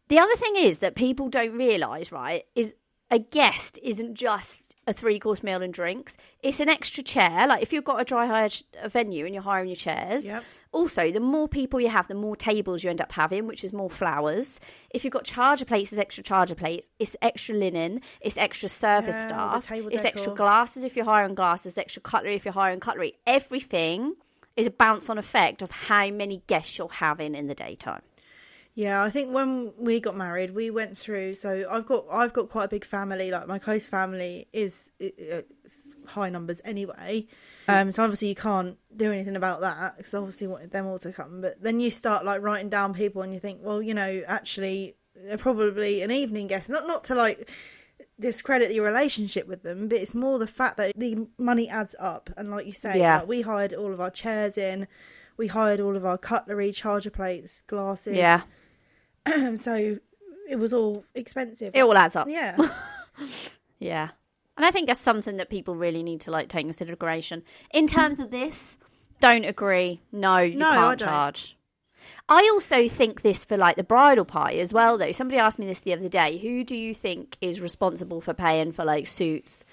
[0.09, 2.75] The other thing is that people don't realise, right, is
[3.11, 6.17] a guest isn't just a three course meal and drinks.
[6.43, 7.47] It's an extra chair.
[7.47, 8.49] Like if you've got a dry hire
[8.83, 10.27] a venue and you're hiring your chairs.
[10.27, 10.45] Yep.
[10.73, 13.73] Also, the more people you have, the more tables you end up having, which is
[13.73, 14.61] more flowers.
[14.91, 16.91] If you've got charger plates, it's extra charger plates.
[16.99, 18.01] It's extra linen.
[18.21, 19.71] It's extra service Yeah, staff.
[19.71, 21.79] It's extra glasses if you're hiring glasses.
[21.79, 23.15] Extra cutlery if you're hiring cutlery.
[23.27, 24.15] Everything
[24.57, 28.03] is a bounce on effect of how many guests you're having in the daytime.
[28.77, 31.37] Yeah, I think when we got married, we went through.
[31.37, 33.31] So I've got I've got quite a big family.
[33.31, 35.07] Like my close family is uh,
[35.65, 37.27] it's high numbers anyway.
[37.69, 41.13] Um, so obviously you can't do anything about that because obviously wanted them all to
[41.13, 41.41] come.
[41.41, 44.97] But then you start like writing down people, and you think, well, you know, actually
[45.15, 46.69] they're probably an evening guest.
[46.69, 47.49] Not not to like
[48.19, 52.29] discredit your relationship with them, but it's more the fact that the money adds up.
[52.37, 53.21] And like you say, Yeah.
[53.21, 54.89] like, we hired all of our chairs in,
[55.37, 58.17] we hired all of our cutlery, charger plates, glasses.
[58.17, 58.43] Yeah.
[59.55, 59.99] so
[60.49, 61.75] it was all expensive.
[61.75, 62.29] It all adds up.
[62.29, 62.57] yeah.
[63.79, 64.11] Yeah.
[64.57, 67.43] And I think that's something that people really need to like take into consideration.
[67.73, 68.79] In terms of this,
[69.21, 70.01] don't agree.
[70.13, 71.09] No, you No, can't don't.
[71.09, 71.57] charge.
[72.29, 75.13] I also think this for like the bridal party as well though.
[75.13, 76.39] Somebody asked me this the other day.
[76.39, 79.65] Who do you think is responsible for paying for like suits,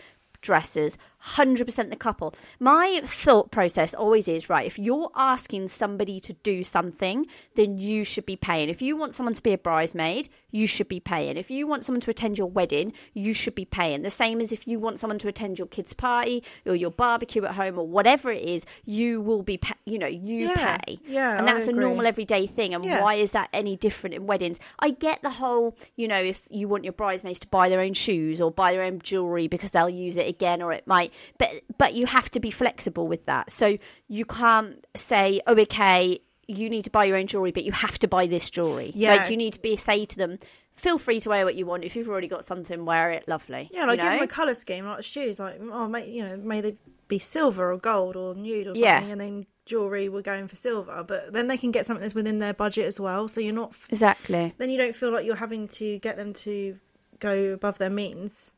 [0.42, 0.98] dresses?
[1.25, 2.34] 100% the couple.
[2.60, 8.03] My thought process always is right, if you're asking somebody to do something, then you
[8.03, 8.69] should be paying.
[8.69, 11.38] If you want someone to be a bridesmaid, you should be paying.
[11.38, 14.01] If you want someone to attend your wedding, you should be paying.
[14.01, 17.43] The same as if you want someone to attend your kids' party or your barbecue
[17.45, 20.99] at home or whatever it is, you will be, pa- you know, you Yeah, pay.
[21.05, 22.73] yeah, and that's a normal everyday thing.
[22.73, 23.01] And Yeah.
[23.01, 24.60] why is that any different in weddings?
[24.79, 27.93] I get the whole, you know, if you want your bridesmaids to buy their own
[27.93, 31.50] shoes or buy their own jewelry because they'll use it again, or it might, but
[31.78, 33.50] but you have to be flexible with that.
[33.52, 37.71] So you can't say, oh, okay, you need to buy your own jewelry, but you
[37.71, 38.91] have to buy this jewelry.
[38.95, 39.15] Yeah.
[39.15, 40.39] like you need to be say to them.
[40.76, 41.84] Feel free to wear what you want.
[41.84, 43.28] If you've already got something, wear it.
[43.28, 43.69] Lovely.
[43.71, 46.38] Yeah, like you give them a colour scheme, like shoes, like oh, may, you know,
[46.38, 46.76] may they
[47.08, 49.04] be silver or gold or nude or something, Yeah.
[49.04, 52.39] and then jewelry were going for silver, but then they can get something that's within
[52.39, 53.28] their budget as well.
[53.28, 54.54] So you're not Exactly.
[54.58, 56.80] then you don't feel like you're having to get them to
[57.19, 58.56] go above their means.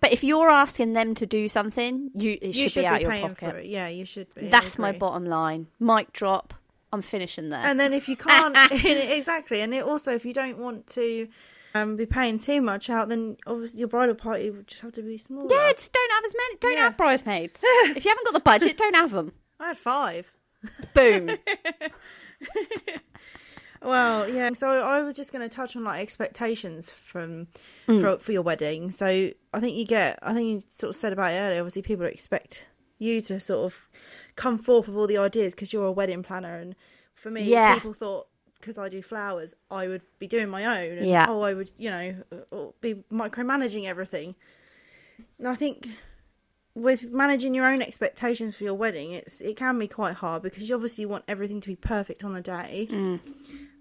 [0.00, 3.10] But if you're asking them to do something, you it You should, be out your
[3.10, 3.66] pocket.
[3.66, 4.48] Yeah, you should be.
[4.48, 5.68] That's my bottom line.
[5.80, 6.54] Mic drop.
[6.92, 7.60] I'm finishing there.
[7.64, 11.26] And then if you can't exactly, and it also if you don't want to
[11.74, 15.02] um, be paying too much out, then obviously your bridal party would just have to
[15.02, 15.48] be smaller.
[15.50, 16.56] yeah, just don't have as many.
[16.60, 16.82] Don't Yeah.
[16.84, 17.60] have bridesmaids.
[17.64, 19.32] if you haven't got the budget, don't have them.
[19.58, 20.36] I had five.
[20.94, 21.30] Boom.
[23.84, 24.52] Well, yeah.
[24.54, 27.48] So I was just going to touch on like expectations from
[27.86, 28.00] Mm.
[28.00, 28.90] for for your wedding.
[28.90, 29.06] So
[29.52, 30.18] I think you get.
[30.22, 31.60] I think you sort of said about it earlier.
[31.60, 32.66] Obviously, people expect
[32.98, 33.86] you to sort of
[34.36, 36.56] come forth with all the ideas because you're a wedding planner.
[36.56, 36.74] And
[37.14, 37.74] for me, Yeah.
[37.74, 38.28] people thought
[38.60, 40.96] because I do flowers, I would be doing my own.
[40.98, 41.26] And, Yeah.
[41.28, 42.14] Oh, I would, you know,
[42.50, 44.34] uh, be micromanaging everything.
[45.38, 45.86] And I think
[46.74, 50.68] with managing your own expectations for your wedding, it's it can be quite hard because
[50.68, 53.20] you obviously want everything to be perfect on the day, mm.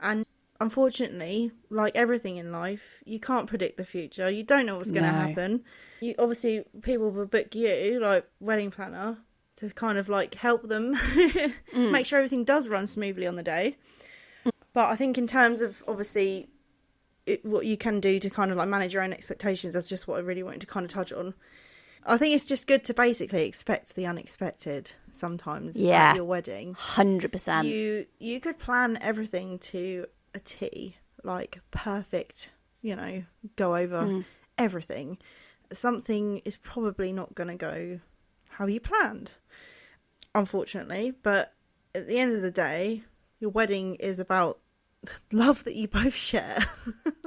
[0.01, 0.25] and
[0.59, 4.29] unfortunately, like everything in life, you can't predict the future.
[4.29, 5.17] You don't know what's going to No.
[5.17, 5.63] happen.
[5.99, 9.17] You obviously people will book you like wedding planner
[9.55, 11.91] to kind of like help them mm.
[11.91, 13.77] make sure everything does run smoothly on the day.
[14.73, 16.49] But I think in terms of obviously
[17.25, 20.07] it, what you can do to kind of like manage your own expectations, that's just
[20.07, 21.33] what I really wanted to kind of touch on.
[22.05, 26.09] I think it's just good to basically expect the unexpected sometimes Yeah.
[26.11, 26.73] at your wedding.
[26.77, 27.67] Hundred percent.
[27.67, 33.23] You you could plan everything to a T, like perfect, you know,
[33.55, 34.25] go over Mm.
[34.57, 35.17] everything.
[35.71, 37.99] Something is probably not going to go
[38.49, 39.31] how you planned,
[40.35, 41.11] unfortunately.
[41.23, 41.53] But
[41.95, 43.03] at the end of the day,
[43.39, 44.59] your wedding is about
[45.31, 46.59] love that you both share.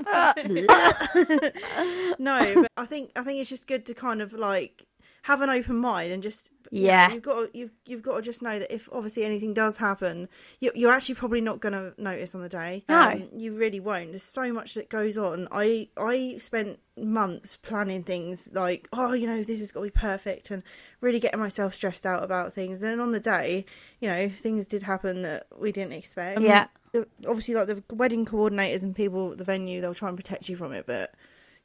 [0.07, 0.33] Uh.
[2.19, 4.87] no, but I think I think it's just good to kind of like
[5.27, 7.13] have an open mind and just you know, Yeah.
[7.13, 10.29] you've got to, you've you've got to just know that if obviously anything does happen,
[10.61, 12.85] you, you're actually probably not going to notice on the day.
[12.89, 13.29] Um, No.
[13.37, 14.11] you really won't.
[14.13, 15.49] There's so much that goes on.
[15.51, 19.91] I I spent months planning things like oh you know this has got to be
[19.91, 20.63] perfect and
[21.01, 22.79] really getting myself stressed out about things.
[22.81, 23.65] Then on the day,
[24.01, 26.41] you know things did happen that we didn't expect.
[26.41, 26.67] Yeah.
[27.27, 30.57] obviously like the wedding coordinators and people at the venue they'll try and protect you
[30.57, 31.13] from it but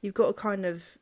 [0.01, 0.97] you've got to kind of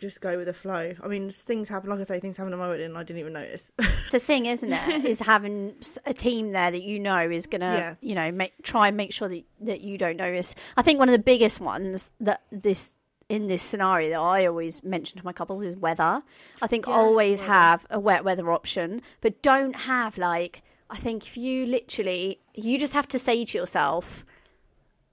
[0.00, 2.58] just go with the flow i mean things happen like i say things happen at
[2.58, 3.72] my wedding and i didn't even notice
[4.06, 5.04] It's a thing, isn't it?
[5.12, 7.94] is having a team there that you know is gonna, Yeah.
[8.00, 10.56] you know, make try and make sure that that you don't notice.
[10.76, 14.82] I think one of the biggest ones that this in this scenario that I always
[14.82, 16.22] mention to my couples is weather.
[16.60, 17.52] I think Yes, always weather.
[17.52, 20.62] have a wet weather option, but don't have like.
[20.90, 24.24] I think if you literally, you just have to say to yourself,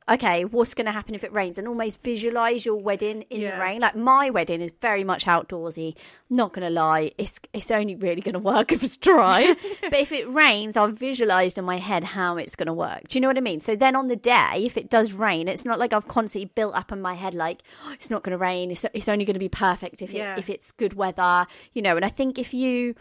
[0.09, 1.57] okay, what's going to happen if it rains?
[1.57, 3.55] And almost visualize your wedding in Yeah.
[3.57, 3.81] the rain.
[3.81, 5.95] Like my wedding is very much outdoorsy.
[6.29, 9.53] Not going to lie, it's it's only really going to work if it's dry.
[9.81, 13.07] but if it rains, I've visualized in my head how it's going to work.
[13.07, 13.59] Do you know what I mean?
[13.59, 16.75] So then on the day, if it does rain, it's not like I've constantly built
[16.75, 18.71] up in my head like oh, it's not going to rain.
[18.71, 20.33] It's it's only going to be perfect if Yeah.
[20.35, 21.45] it, if it's good weather.
[21.73, 22.95] You know, and I think if you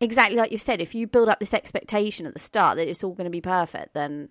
[0.00, 3.02] exactly like you've said, if you build up this expectation at the start that it's
[3.02, 4.28] all going to be perfect, then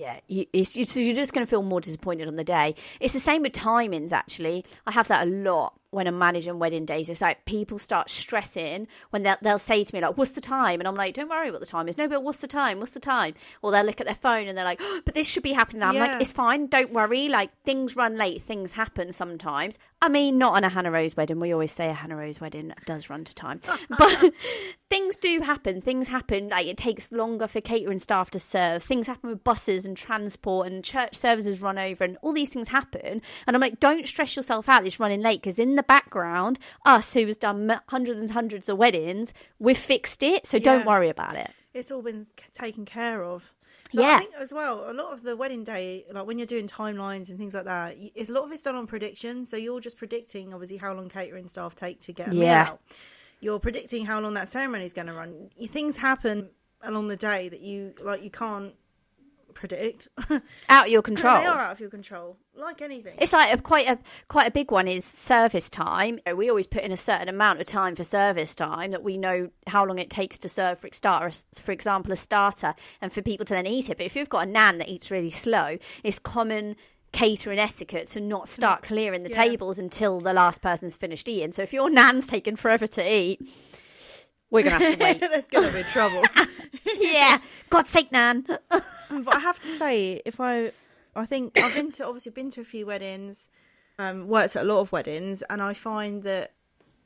[0.00, 2.74] yeah, you, it's, it's, you're just going to feel more disappointed on the day.
[3.00, 4.64] It's the same with timings, actually.
[4.86, 7.10] I have that a lot when I'm managing wedding days.
[7.10, 10.80] It's like people start stressing when they'll, they'll say to me, like, what's the time?
[10.80, 11.98] And I'm like, don't worry what the time is.
[11.98, 12.78] No, but what's the time?
[12.78, 13.34] What's the time?
[13.62, 15.80] Or they'll look at their phone and they're like, oh, but this should be happening
[15.80, 15.88] now.
[15.88, 16.68] I'm like, it's fine.
[16.68, 17.28] Don't worry.
[17.28, 18.42] Like, things run late.
[18.42, 19.78] Things happen sometimes.
[20.02, 21.40] I mean, not on a Hannah Rose wedding.
[21.40, 23.60] We always say a Hannah Rose wedding does run to time.
[23.98, 24.32] but
[24.88, 25.80] things do happen.
[25.80, 26.48] Things happen.
[26.48, 28.82] Like it takes longer for catering staff to serve.
[28.82, 32.68] Things happen with buses and transport and church services run over and all these things
[32.68, 33.20] happen.
[33.46, 34.86] And I'm like, don't stress yourself out.
[34.86, 38.76] It's running late because in the background, us who has done hundreds and hundreds of
[38.78, 40.46] weddings, we've fixed it.
[40.46, 41.50] So don't worry about it.
[41.72, 43.52] it's all been taken care of
[43.92, 44.16] so Yeah.
[44.16, 47.28] I think as well, a lot of the wedding day, like when you're doing timelines
[47.30, 49.44] and things like that, it's a lot of it's done on prediction.
[49.44, 52.68] So you're just predicting, obviously, how long catering staff take to get a meal Yeah.
[52.70, 52.80] out.
[53.40, 55.50] You're predicting how long that ceremony is going to run.
[55.66, 56.50] Things happen
[56.82, 58.74] along the day that you like you can't
[59.54, 60.08] predict.
[60.68, 61.40] Out of your control.
[61.40, 63.14] they are out of your control, like anything.
[63.18, 66.20] It's like a, quite a quite a big one is service time.
[66.28, 69.18] Uh, we always put in a certain amount of time for service time that we
[69.18, 73.22] know how long it takes to serve for starter, for example, a starter, and for
[73.22, 73.96] people to then eat it.
[73.96, 76.76] But if you've got a nan that eats really slow, it's common
[77.12, 78.84] catering etiquette to not start mm.
[78.84, 79.44] clearing the Yeah.
[79.44, 81.52] tables until the last person's finished eating.
[81.52, 83.40] So if your nan's taking forever to eat,
[84.50, 85.20] we're gonna have to wait.
[85.20, 86.22] There's going to be trouble.
[86.98, 88.44] yeah, God's sake, nan.
[88.68, 90.72] but I have to say, if I,
[91.14, 93.48] I think I've been to obviously been to a few weddings,
[93.98, 96.52] um, worked at a lot of weddings, and I find that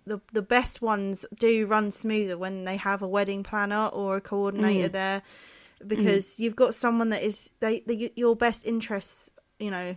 [0.07, 4.20] the the best ones do run smoother when they have a wedding planner or a
[4.20, 4.92] coordinator Mm.
[4.92, 5.22] there,
[5.87, 9.30] because you've got someone that is they, they your best interests.
[9.59, 9.96] You know,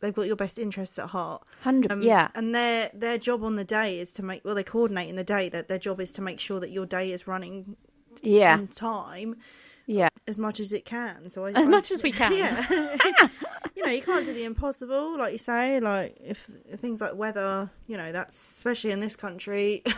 [0.00, 1.42] they've got your best interests at heart.
[1.62, 1.92] Hundred.
[1.92, 2.28] Um, yeah.
[2.34, 5.24] and their their job on the day is to make well they coordinate in the
[5.24, 7.76] day that their job is to make sure that your day is running
[8.22, 8.54] Yeah.
[8.54, 9.36] on time
[9.86, 10.08] Yeah.
[10.26, 11.30] as much as it can.
[11.30, 12.32] So I, As I- much as we can.
[12.32, 12.66] Yeah.
[13.76, 15.80] you know, you can't do the impossible, like you say.
[15.80, 16.38] Like if
[16.76, 19.82] things like weather, you know, that's especially in this country.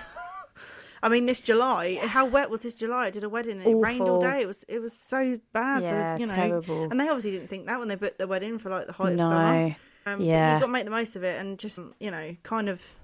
[1.01, 3.07] I mean, this July, how wet was this July?
[3.07, 4.41] I did a wedding and it rained all day.
[4.43, 5.83] It was it was so bad.
[5.83, 6.83] Yeah, you know, terrible.
[6.91, 9.13] And they obviously didn't think that when they booked the wedding for like the height
[9.13, 9.77] of summer.
[10.15, 10.53] Um, Yeah.
[10.53, 12.95] you've got to make the most of it and just you know, kind of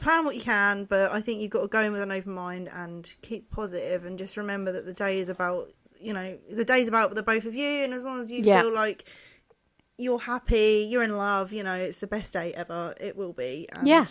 [0.00, 0.84] plan what you can.
[0.84, 4.04] But I think you've got to go in with an open mind and keep positive
[4.04, 7.44] and just remember that the day is about you know the day's about the both
[7.44, 7.84] of you.
[7.84, 8.62] And as long as you Yeah.
[8.62, 9.08] feel like
[9.98, 12.94] you're happy, you're in love, you know, it's the best day ever.
[13.00, 13.66] It will be.
[13.72, 14.04] And Yeah.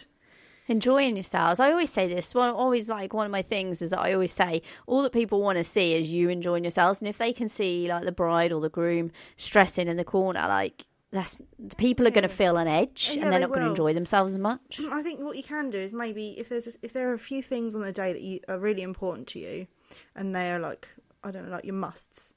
[0.67, 1.59] enjoying yourselves.
[1.59, 2.33] I always say this.
[2.33, 5.41] One always like one of my things is that I always say all that people
[5.41, 8.51] want to see is you enjoying yourselves, and if they can see like the bride
[8.51, 12.57] or the groom stressing in the corner, like that's the people are going to feel
[12.57, 14.79] an edge, Yeah, and they're they not going to enjoy themselves as much.
[14.91, 17.41] I think what you can do is maybe if there's if there are a few
[17.41, 19.67] things on the day that you are really important to you,
[20.15, 20.89] and they are like
[21.23, 22.33] I don't know like your musts,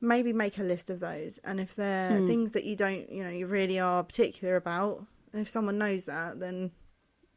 [0.00, 1.38] maybe make a list of those.
[1.44, 2.26] And if they're Hmm.
[2.26, 6.04] things that you don't you know you really are particular about, and if someone knows
[6.06, 6.72] that, then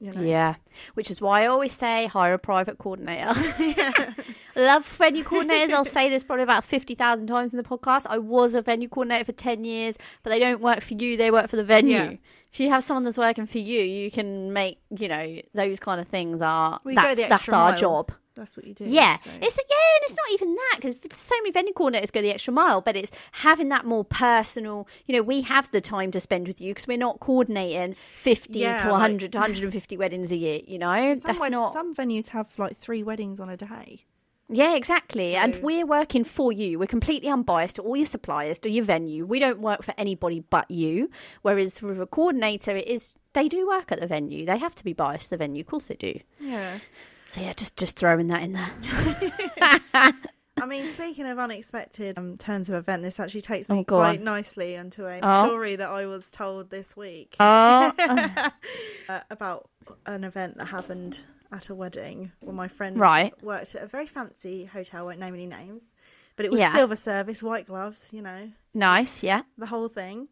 [0.03, 0.55] you know Yeah,
[0.95, 3.33] which is why I always say hire a private coordinator.
[4.55, 5.71] Love venue coordinators.
[5.71, 8.05] I'll say this probably about 50,000 times in the podcast.
[8.09, 11.31] I was a venue coordinator for 10 years, but they don't work for you, they
[11.31, 11.93] work for the venue.
[11.93, 12.13] Yeah.
[12.51, 15.99] If you have someone that's working for you, you can make, you know, those kind
[15.99, 18.11] of things are, that's, that's our job.
[18.35, 18.85] That's what you do.
[18.85, 19.29] Yeah, so.
[19.41, 22.53] it's yeah, and it's not even that because so many venue coordinators go the extra
[22.53, 24.87] mile, but it's having that more personal.
[25.05, 28.59] You know, we have the time to spend with you because we're not coordinating fifty
[28.59, 30.61] Yeah, to like- one hundred to one hundred and fifty weddings a year.
[30.65, 31.73] You know, some, that's wed- not.
[31.73, 34.05] some venues have like three weddings on a day.
[34.49, 35.35] Yeah, exactly.
[35.35, 36.77] and we're working for you.
[36.77, 39.25] We're completely unbiased to all your suppliers, to your venue.
[39.25, 41.09] We don't work for anybody but you.
[41.43, 44.45] Whereas with a coordinator, it is they do work at the venue.
[44.45, 45.61] They have to be biased to the venue.
[45.61, 46.19] Of course they do.
[46.41, 46.77] Yeah.
[47.27, 48.69] So yeah, just just throwing that in there.
[50.61, 54.19] I mean, speaking of unexpected um, turns of event, this actually takes me Oh, quite
[54.19, 54.23] on.
[54.23, 55.45] nicely into a Oh.
[55.47, 57.91] story that I was told this week Oh,
[59.09, 59.69] uh, about
[60.05, 63.33] an event that happened at a wedding where my friend Right.
[63.43, 65.93] worked at a very fancy hotel, won't name any names,
[66.35, 66.71] but it was Yeah.
[66.73, 69.23] silver service, white gloves, you know, nice.
[69.23, 69.41] Yeah.
[69.57, 70.29] the whole thing.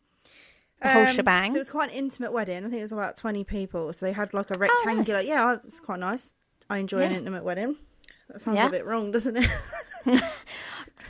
[0.82, 1.52] The whole Um, shebang.
[1.52, 2.58] So it was quite an intimate wedding.
[2.58, 3.92] I think it was about 20 people.
[3.94, 5.20] So they had like a rectangular.
[5.20, 5.28] Oh, nice.
[5.28, 6.34] Yeah, it was quite nice.
[6.72, 7.76] I enjoy an intimate wedding.
[8.30, 8.68] That sounds Yeah.
[8.68, 9.50] a bit wrong, doesn't it?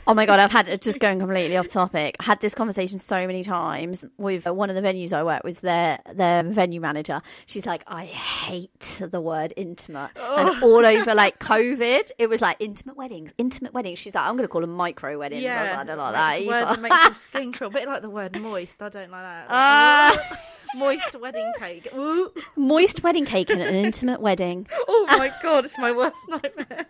[0.04, 2.16] Oh my god, I've had just going completely off topic.
[2.18, 5.60] I had this conversation so many times with one of the venues I work with.
[5.60, 7.22] Their their venue manager.
[7.46, 12.56] She's like, I hate the word intimate, and all over like COVID, it was like
[12.58, 14.00] intimate weddings, intimate weddings.
[14.00, 15.44] She's like, I'm going to call them micro weddings.
[15.44, 17.70] I, was like, I don't like that the word that makes your skin crawl.
[17.70, 18.82] A bit like the word moist.
[18.82, 19.42] I don't like that.
[19.42, 20.38] Like, Ah.
[20.74, 21.88] Moist wedding cake.
[21.94, 22.32] Ooh.
[22.56, 24.66] Moist wedding cake and an intimate wedding.
[24.88, 26.86] Oh my god, it's my worst nightmare.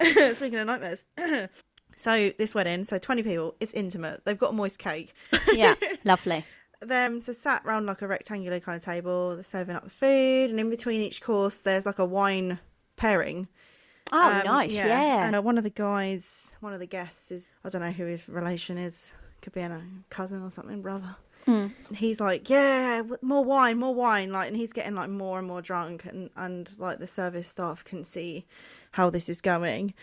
[0.34, 0.98] Speaking of nightmares.
[1.96, 4.24] so this wedding, so 20 people, it's intimate.
[4.24, 5.14] They've got a moist cake.
[5.52, 5.74] Yeah,
[6.04, 6.44] lovely.
[6.80, 10.50] them so sat round like a rectangular kind of table they're serving up the food
[10.50, 12.58] and in between each course there's like a wine
[12.96, 13.48] pairing
[14.12, 14.74] Oh, Um, nice.
[14.76, 15.26] Yeah.
[15.26, 18.04] and uh, one of the guys one of the guests is i don't know who
[18.04, 21.68] his relation is could be a cousin or something brother Hmm.
[21.94, 25.62] he's like yeah more wine more wine like and he's getting like more and more
[25.62, 28.44] drunk and and like the service staff can see
[28.90, 29.94] how this is going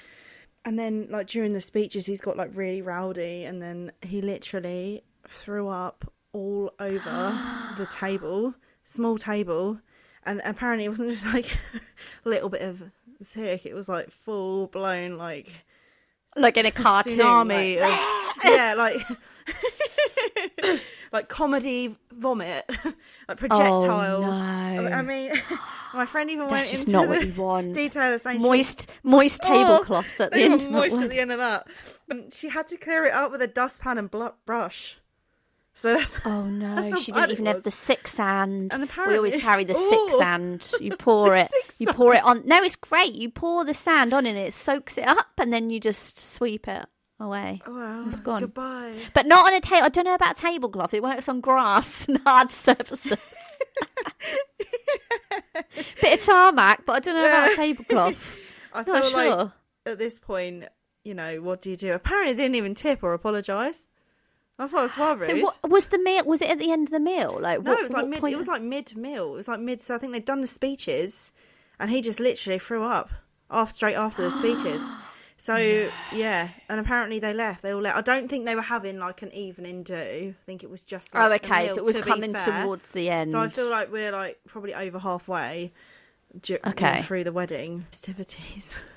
[0.63, 5.03] and then like during the speeches he's got like really rowdy and then he literally
[5.27, 7.38] threw up all over
[7.77, 8.53] the table
[8.84, 9.79] small table
[10.25, 11.79] and apparently it wasn't just like a
[12.29, 12.82] little bit of
[13.19, 15.51] sick it was like full blown like
[16.38, 17.19] like in a cartoon.
[17.19, 17.99] tsunami like- of,
[18.45, 19.01] yeah like
[21.12, 22.69] like comedy vomit
[23.27, 24.88] like projectile Oh, no.
[24.88, 25.32] I mean
[25.93, 27.73] my friend even That's went just into not what you want.
[27.73, 31.32] detail of saying she- moist, moist Oh, tablecloths at the intimate moist at the end
[31.32, 31.67] of that.
[32.10, 34.97] And she had to clear it up with a dustpan and bl- brush.
[35.75, 38.73] So that's Oh no, That's she didn't even have the sick sand.
[38.73, 39.89] And apparently, we always carry the Ooh.
[40.10, 40.71] sick sand.
[40.79, 41.47] You pour it,
[41.79, 42.43] you pour it on.
[42.45, 43.15] No, it's great.
[43.15, 46.67] You pour the sand on and it soaks it up, and then you just sweep
[46.67, 46.86] it
[47.19, 47.62] away.
[47.65, 48.41] Oh, well, It's gone.
[48.41, 48.95] Goodbye.
[49.13, 49.86] But not on a table.
[49.86, 50.93] I don't know about tablecloth.
[50.93, 53.17] It works on grass and hard surfaces.
[56.02, 58.60] Bit of tarmac, but I don't know about a tablecloth.
[58.73, 59.36] I feel Not sure.
[59.36, 59.49] like
[59.86, 60.65] at this point,
[61.04, 61.93] you know, what do you do?
[61.93, 63.89] Apparently, they didn't even tip or apologise.
[64.59, 65.22] I thought it was rude.
[65.39, 66.26] So what was the meal?
[66.26, 67.39] Was it at the end of the meal?
[67.41, 68.24] Like No, what- it was like mid.
[68.24, 69.34] It was like mid meal.
[69.34, 69.82] It was like mid.
[69.82, 71.34] So I think they'd done the speeches,
[71.80, 73.09] and he just literally threw up
[73.49, 74.91] after straight after the speeches.
[75.38, 75.55] So
[76.13, 77.63] yeah, and apparently they left.
[77.63, 77.97] They all left.
[77.97, 79.95] I don't think they were having like an evening do.
[80.39, 81.15] I think it was just.
[81.15, 81.65] Oh, like Oh, a okay.
[81.65, 83.29] meal, So it was to coming towards the end.
[83.29, 85.73] So I feel like we're like probably over halfway.
[86.49, 87.01] Okay.
[87.03, 88.84] Through the wedding festivities.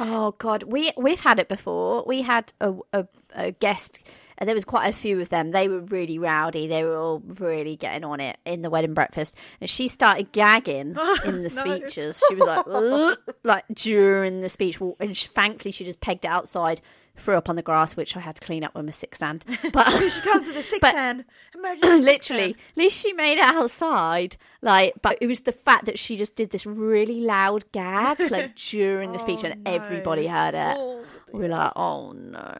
[0.00, 2.04] Oh God, we we've had it before.
[2.06, 3.98] We had a, a, a guest,
[4.38, 5.50] and there was quite a few of them.
[5.50, 6.66] They were really rowdy.
[6.66, 10.94] They were all really getting on it in the wedding breakfast, and she started gagging
[10.98, 12.22] oh, in the speeches.
[12.28, 16.28] She was like, like during the speech, Well, and she, thankfully she just pegged it
[16.28, 16.80] outside,
[17.16, 19.44] threw up on the grass, which I had to clean up with my six hand.
[19.72, 21.24] But she comes with a six But- ten.
[21.58, 25.98] Emergency literally at least she made it outside like but it was the fact that
[25.98, 29.76] she just did this really loud gag like during the speech and oh, no.
[29.76, 32.56] everybody heard it Oh, we were like oh no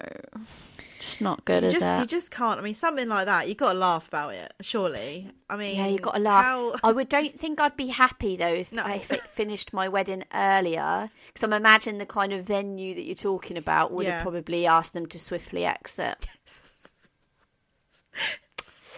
[1.01, 2.59] just not good is Just it you just can't.
[2.59, 3.49] I mean, something like that.
[3.49, 4.53] You got to laugh about it.
[4.61, 5.31] Surely.
[5.51, 8.37] I mean, yeah you got to laugh how- i would don't think i'd be happy
[8.37, 8.85] though if, No.
[8.87, 13.15] if it finished my wedding earlier because i'm imagining the kind of venue that you're
[13.15, 14.17] talking about would Yeah.
[14.17, 16.27] have probably asked them to swiftly exit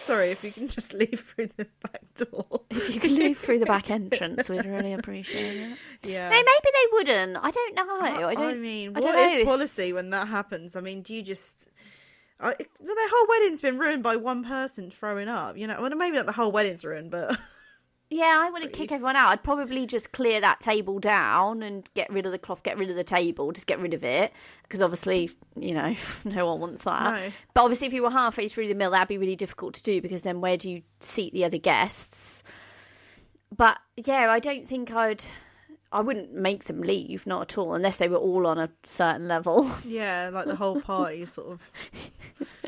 [0.01, 2.61] Sorry, if you can just leave through the back door.
[2.71, 6.29] if you could leave through the back entrance we'd really appreciate it Yeah.
[6.29, 9.49] no maybe they wouldn't i don't know i don't I mean, I don't know, is
[9.49, 10.75] policy when that happens?
[10.75, 11.69] I mean, do you just?
[12.39, 15.57] I, well, their whole wedding's been ruined by one person throwing up.
[15.57, 17.37] You know, well, maybe not the whole wedding's ruined, but
[18.13, 19.29] Yeah, I wouldn't kick everyone out.
[19.29, 22.89] I'd probably just clear that table down and get rid of the cloth, get rid
[22.89, 24.33] of the table, just get rid of it.
[24.63, 25.95] Because obviously, you know,
[26.25, 27.13] no one wants that.
[27.13, 27.31] No.
[27.53, 30.01] But obviously, if you were halfway through the meal, that'd be really difficult to do
[30.01, 32.43] because then where do you seat the other guests?
[33.55, 35.23] But yeah, I don't think I'd.
[35.93, 39.27] I wouldn't make them leave, not at all, unless they were all on a certain
[39.27, 39.69] level.
[39.85, 41.71] yeah, like the whole party sort of.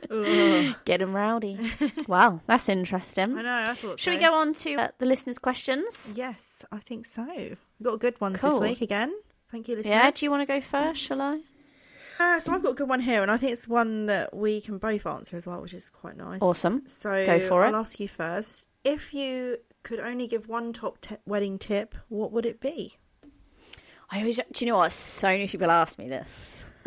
[0.86, 1.58] Get them rowdy.
[2.08, 3.38] wow, that's interesting.
[3.38, 3.64] I know.
[3.70, 4.00] I thought.
[4.00, 6.12] Should we go on to uh, the listeners' questions?
[6.16, 7.26] Yes, I think so.
[7.26, 8.50] We've got good ones Cool.
[8.50, 9.14] this week again.
[9.50, 9.94] Thank you, listeners.
[9.94, 11.02] Yeah, do you want to go first?
[11.02, 11.42] Shall I?
[12.20, 14.62] Uh, so I've got a good one here, and I think it's one that we
[14.62, 16.42] can both answer as well, which is quite nice.
[16.42, 16.84] Awesome.
[16.88, 17.68] So Go for it.
[17.68, 18.68] I'll ask you first.
[18.84, 22.98] If you could only give one top t- wedding tip, what would it be?
[24.14, 24.92] I always, do you know what?
[24.92, 26.64] So many people ask me this,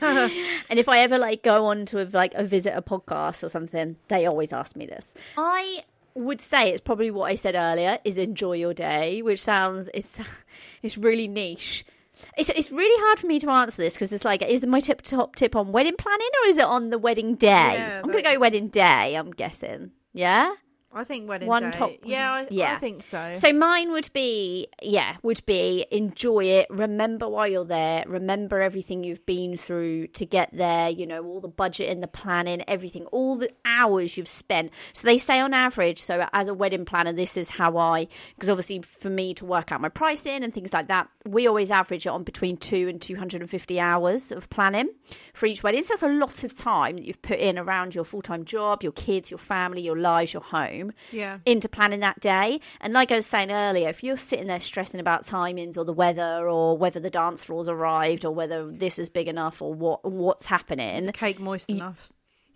[0.00, 3.48] and if I ever like go on to a, like a visit a podcast or
[3.48, 5.14] something, they always ask me this.
[5.38, 9.88] I would say it's probably what I said earlier: is enjoy your day, which sounds
[9.94, 10.20] it's
[10.82, 11.84] it's really niche.
[12.36, 15.02] It's it's really hard for me to answer this because it's like, is my tip
[15.02, 17.74] top tip on wedding planning or is it on the wedding day?
[17.74, 19.14] Yeah, I'm gonna go wedding day.
[19.14, 19.92] I'm guessing.
[20.12, 20.52] Yeah.
[20.96, 21.70] I think wedding One day.
[21.72, 22.72] top- Yeah, I, yeah.
[22.72, 23.32] I think so.
[23.34, 26.68] So mine would be, yeah, would be enjoy it.
[26.70, 28.02] Remember why you're there.
[28.06, 30.88] Remember everything you've been through to get there.
[30.88, 34.72] You know, all the budget and the planning, everything, all the hours you've spent.
[34.94, 38.48] So they say on average, so as a wedding planner, this is how I, because
[38.48, 42.06] obviously for me to work out my pricing and things like that, we always average
[42.06, 44.88] it on between two and 250 hours of planning
[45.34, 45.82] for each wedding.
[45.82, 48.82] So that's a lot of time that you've put in around your full time job,
[48.82, 52.60] your kids, your family, your lives, your home yeah, into planning that day.
[52.80, 55.92] And like I was saying earlier, if you're sitting there stressing about timings or the
[55.92, 60.04] weather or whether the dance floor's arrived or whether this is big enough or what
[60.10, 62.10] what's happening, is the cake moist enough?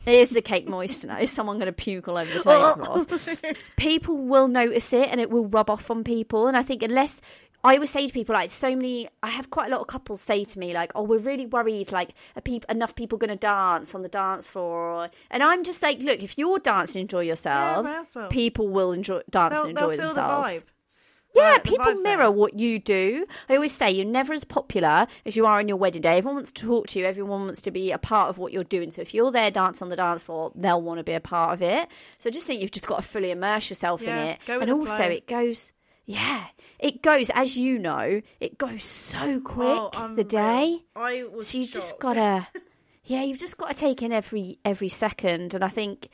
[0.07, 1.21] is the cake moist enough?
[1.21, 3.55] Is someone going to puke all over the floor?
[3.77, 6.47] people will notice it and it will rub off on people.
[6.47, 7.21] And I think unless
[7.63, 10.21] I always say to people like so many, I have quite a lot of couples
[10.21, 11.93] say to me like, "Oh, we're really worried.
[11.93, 16.01] Like, are enough people going to dance on the dance floor?" And I'm just like,
[16.01, 17.91] "Look, if you're dancing, enjoy yourselves.
[17.91, 18.29] else will.
[18.29, 20.65] people will enjoy dance They'll, and enjoy themselves." the.
[21.35, 22.31] Yeah, people mirror there.
[22.31, 23.27] what you do.
[23.49, 26.19] I always say you're never as popular as you are on your wedding day.
[26.19, 27.05] Everyone wants to talk to you.
[27.05, 28.91] Everyone wants to be a part of what you're doing.
[28.91, 31.55] So if you're there dancing on the dance floor, they'll want to be a part
[31.55, 31.89] of it.
[32.19, 34.39] So I just think you've just got to fully immerse yourself in it.
[34.45, 35.07] go with and also flow.
[35.07, 35.73] it goes
[36.11, 36.47] yeah,
[36.79, 40.85] it goes as you know, it goes so quick Oh, the day.
[40.97, 42.49] I was So you've just gotta,
[43.05, 45.55] yeah, you've just got to take in every every second.
[45.55, 46.09] And I think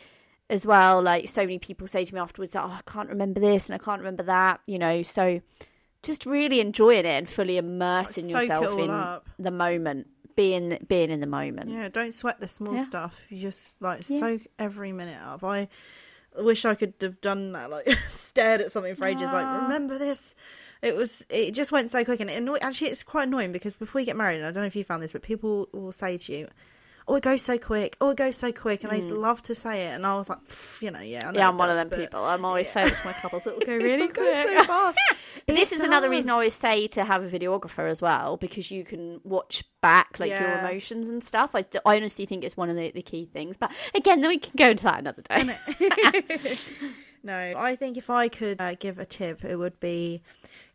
[0.51, 3.69] as well, like so many people say to me afterwards, oh, I can't remember this
[3.69, 4.61] and I can't remember that.
[4.67, 5.41] You know, so
[6.03, 9.29] just really enjoying it and fully immersing Soak yourself in up.
[9.39, 11.71] the moment, being being in the moment.
[11.71, 12.85] Yeah, don't sweat the small Yeah.
[12.85, 13.27] stuff.
[13.31, 14.19] You just like Yeah.
[14.19, 15.43] soak every minute up.
[15.43, 15.69] I
[16.39, 17.71] wish I could have done that.
[17.71, 19.31] Like stared at something for ages.
[19.31, 20.37] Like remember this.
[20.83, 21.27] It was.
[21.31, 24.05] It just went so quick, and it annoy- actually, it's quite annoying because before you
[24.05, 26.33] get married, and I don't know if you found this, but people will say to
[26.33, 26.49] you,
[27.09, 27.97] "Oh, it goes so quick!
[28.01, 30.39] Oh, it goes so quick!" And they love to say it, and I was like,
[30.81, 31.37] you know, yeah, I know Mm.
[31.37, 32.25] Yeah, I'm one of them people.
[32.25, 34.49] I'm always saying to my couples, it'll go really quick.
[34.49, 34.99] so fast."
[35.47, 38.73] But this is another reason I always say to have a videographer as well because
[38.73, 41.55] you can watch back like your emotions and stuff.
[41.55, 43.57] I honestly think it's one of the, the key things.
[43.57, 45.57] But again, then we can go into that another day.
[47.23, 50.23] No, I think if I could uh, give a tip, it would be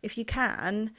[0.02, 0.90] if you can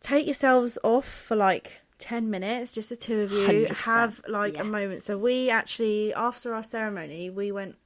[0.00, 4.58] take yourselves off for like 10 minutes, just the two of you, 100%, have like
[4.58, 5.02] a moment.
[5.02, 7.76] So, we actually, after our ceremony, we went.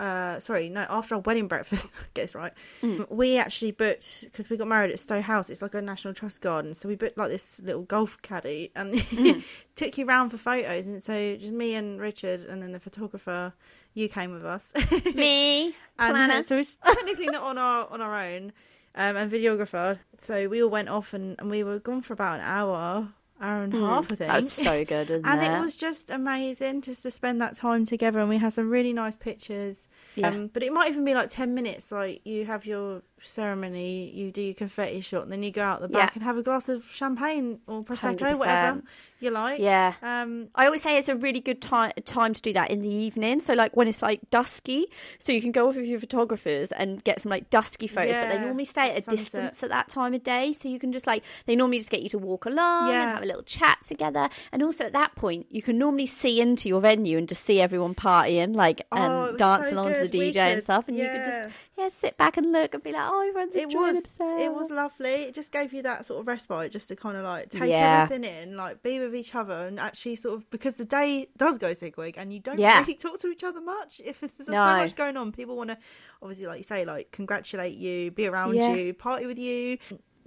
[0.00, 0.86] Uh, sorry, no.
[0.88, 2.52] After our wedding breakfast, get this right.
[2.82, 3.10] Mm.
[3.10, 5.50] We actually booked because we got married at Stowe House.
[5.50, 8.94] It's like a National Trust garden, so we booked like this little golf caddy and
[8.94, 9.44] Mm.
[9.74, 10.86] took you round for photos.
[10.86, 13.52] And so just me and Richard, and then the photographer,
[13.94, 14.72] you came with us.
[15.16, 15.74] Me, and
[16.14, 16.44] planner.
[16.44, 18.52] so it's technically not on our on our own
[18.94, 22.38] um and videographer so we all went off and, and we were gone for about
[22.38, 23.08] an hour
[23.40, 24.18] hour and a half i think.
[24.30, 25.56] That was so good, wasn't and it?
[25.56, 28.92] it was just amazing just to spend that time together and we had some really
[28.92, 30.28] nice pictures Yeah.
[30.28, 34.30] um but it might even be like 10 minutes like you have your ceremony you
[34.30, 36.14] do your confetti shot and then you go out the back Yeah.
[36.16, 38.38] and have a glass of champagne or prosecco 100%.
[38.38, 38.82] whatever
[39.20, 39.94] you like Yeah.
[40.02, 42.88] um I always say it's a really good time time to do that in the
[42.88, 43.40] evening.
[43.40, 44.86] So like when it's like dusky,
[45.18, 48.16] so you can go off with your photographers and get some like dusky photos.
[48.16, 49.10] But they normally stay at a sunset.
[49.18, 52.02] distance at that time of day, so you can just like they normally just get
[52.02, 53.02] you to walk along Yeah.
[53.02, 54.28] and have a little chat together.
[54.52, 57.60] And also at that point, you can normally see into your venue and just see
[57.60, 60.96] everyone partying, like Oh, and was dancing so along to the DJ and stuff, and
[60.96, 63.94] you can just yeah sit back and look and be like, oh, everyone's it was
[64.02, 64.42] themselves.
[64.42, 67.24] it was lovely it just gave you that sort of respite just to kind of
[67.24, 68.02] like take Yeah.
[68.04, 71.58] everything in like be with each other and actually sort of because the day does
[71.58, 72.80] go so quick and you don't Yeah.
[72.80, 75.78] really talk to each other much if there's so much going on people want to
[76.22, 78.74] obviously like you say like congratulate you be around Yeah.
[78.74, 79.78] you party with you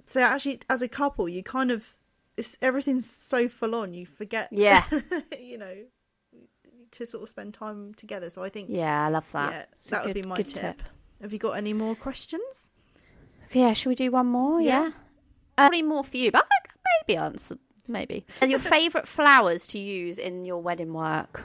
[0.04, 1.94] so actually as a couple you kind of
[2.36, 4.84] it's everything's so full on you forget Yeah.
[5.40, 5.74] you know
[6.92, 9.52] to sort of spend time together so i think Yeah, I love that.
[9.52, 10.82] yeah, that would be my good tip.
[11.22, 12.70] Have you got any more questions
[13.46, 14.60] Okay, yeah, should we do one more?
[14.62, 14.84] Yeah.
[14.84, 14.86] Yeah.
[15.58, 17.58] Uh, Probably more for you, but I could maybe answer.
[17.86, 18.24] Maybe.
[18.40, 21.42] And your favourite flowers to use in your wedding work?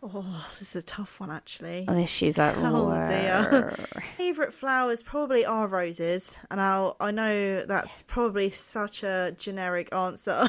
[0.00, 1.86] Oh, this is a tough one actually.
[1.88, 3.74] Oh, she's like, Oh dear.
[4.16, 10.48] Favorite flowers probably are roses, and I I know that's probably such a generic answer.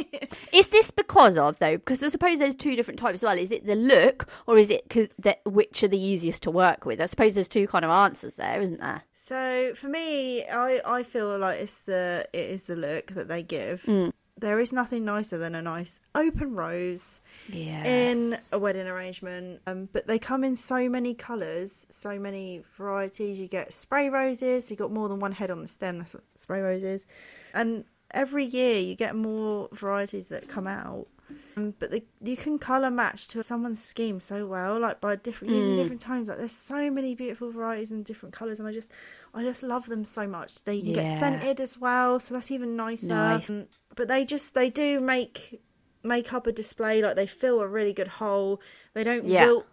[0.52, 1.76] Is this because of though?
[1.76, 3.38] Because I suppose there's two different types as well.
[3.38, 6.84] Is it the look, or is it because that which are the easiest to work
[6.84, 7.00] with?
[7.00, 9.02] I suppose there's two kind of answers there, isn't there?
[9.14, 13.42] so for me, I I feel like it's the it is the look that they
[13.42, 13.82] give.
[13.82, 14.12] Mm.
[14.38, 17.82] There is nothing nicer than a nice open rose Yeah.
[17.86, 19.62] in a wedding arrangement.
[19.66, 23.40] Um, but they come in so many colours, so many varieties.
[23.40, 26.22] You get spray roses, you got more than one head on the stem, that's what
[26.34, 27.06] spray roses.
[27.54, 27.86] And
[28.16, 31.06] every year you get more varieties that come out.
[31.56, 35.54] Um, but they, you can colour match to someone's scheme so well, like by different
[35.54, 36.28] using different tones.
[36.28, 38.92] Like there's so many beautiful varieties and different colours, and I just,
[39.34, 40.62] I just love them so much.
[40.64, 43.08] They can get scented as well, so that's even nicer.
[43.14, 43.50] Nice.
[43.50, 45.60] Um, but they just, they do make
[46.04, 48.60] make up a display like they fill a really good hole
[48.94, 49.46] they don't Yeah.
[49.46, 49.66] wilt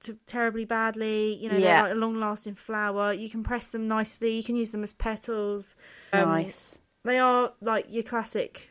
[0.00, 1.74] to terribly badly you know Yeah.
[1.74, 4.82] they're like a long lasting flower you can press them nicely you can use them
[4.82, 5.76] as petals
[6.12, 6.80] Um, nice.
[7.04, 8.70] They are like your classic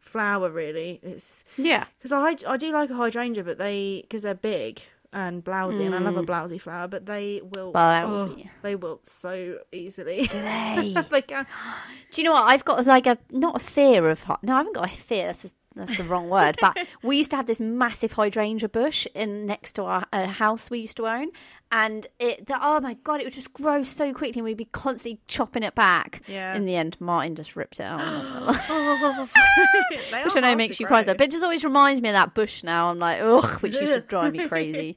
[0.00, 1.86] flower really it's Yeah.
[1.98, 4.82] because I, I do like a hydrangea but they because they're big
[5.14, 6.26] and blousy and i love a mm.
[6.26, 8.44] blousy flower but they will Blousy.
[8.46, 10.94] Oh, they wilt so easily Do they?
[11.10, 11.46] they can
[12.12, 12.44] Do you know what?
[12.44, 15.26] I've got like a not a fear of no, I haven't got a fear.
[15.26, 16.56] That's that's the wrong word.
[16.60, 20.70] But we used to have this massive hydrangea bush in next to our uh, house
[20.70, 21.28] we used to own,
[21.70, 25.20] and it oh my god, it would just grow so quickly, and we'd be constantly
[25.28, 26.22] chopping it back.
[26.26, 26.54] Yeah.
[26.54, 28.00] In the end, Martin just ripped it out.
[28.00, 29.28] I'm not gonna lie.
[30.10, 31.14] They Which I know makes you cry, grow.
[31.14, 32.62] but it just always reminds me of that bush.
[32.62, 34.96] Now I'm like, ugh, which used to drive me crazy.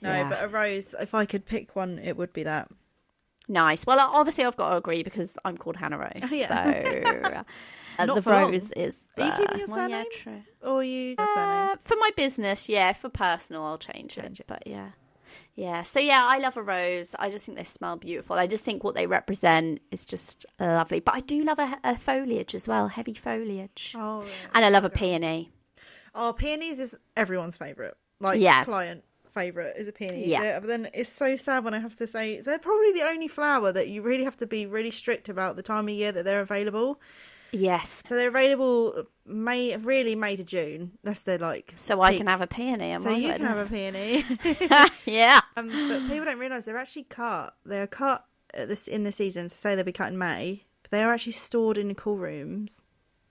[0.00, 0.28] no Yeah.
[0.28, 2.68] but a rose if i could pick one it would be that
[3.46, 3.84] Nice.
[3.84, 6.32] Well, obviously, I've got to agree because I'm called Hannah Rose.
[6.32, 6.48] Yeah.
[6.48, 7.44] So
[7.98, 8.50] uh, Not the for long.
[8.50, 9.08] rose is.
[9.18, 10.06] Are you the- keeping your well, yeah, surname?
[10.12, 10.42] true.
[10.70, 12.92] or you your surname Uh, for my business, yeah.
[12.92, 14.46] For personal, I'll change, Change it.
[14.46, 14.90] But yeah,
[15.54, 15.82] yeah.
[15.82, 17.14] So yeah, I love a rose.
[17.18, 18.36] I just think they smell beautiful.
[18.36, 21.00] I just think what they represent is just lovely.
[21.00, 24.30] But I do love a, a foliage as well, heavy foliage, oh yeah.
[24.54, 25.50] and I love a peony.
[26.14, 27.94] Oh, peonies is everyone's favourite.
[28.20, 28.62] Like Yeah.
[28.64, 30.28] client favourite is a peony.
[30.28, 30.40] Yeah.
[30.42, 33.26] They're- But then it's so sad when I have to say they're probably the only
[33.26, 36.24] flower that you really have to be really strict about the time of year that
[36.24, 37.00] they're available.
[37.54, 38.02] Yes.
[38.04, 40.92] So they're available May really May to June.
[41.02, 41.72] That's their like.
[41.76, 42.18] So I peak.
[42.18, 42.90] can have a peony.
[42.90, 44.24] Am So I you can have a peony.
[45.06, 45.40] yeah.
[45.56, 47.54] um, but people don't realise they're actually cut.
[47.64, 49.48] They're cut at this in the season.
[49.48, 52.16] So say they'll be cut in May, but they are actually stored in the cool
[52.16, 52.82] rooms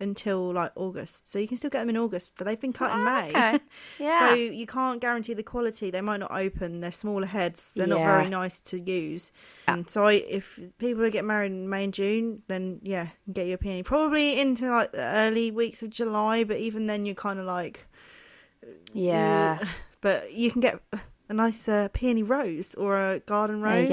[0.03, 2.91] until like August, so you can still get them in August, but they've been cut
[2.91, 3.29] in Oh, May.
[3.29, 3.59] okay.
[3.99, 4.19] Yeah.
[4.29, 5.89] So you can't guarantee the quality.
[5.89, 6.81] They might not open.
[6.81, 7.73] They're smaller heads.
[7.73, 9.31] They're not very nice to use.
[9.67, 13.47] And so I, if people are getting married in May and June, then yeah, get
[13.47, 13.81] your peony.
[13.83, 17.87] Probably into like the early weeks of July, but even then you're kind of like,
[18.93, 19.59] yeah.
[19.61, 19.67] "Ugh."
[20.01, 20.79] But you can get
[21.29, 23.89] a nice uh, peony rose or a garden rose.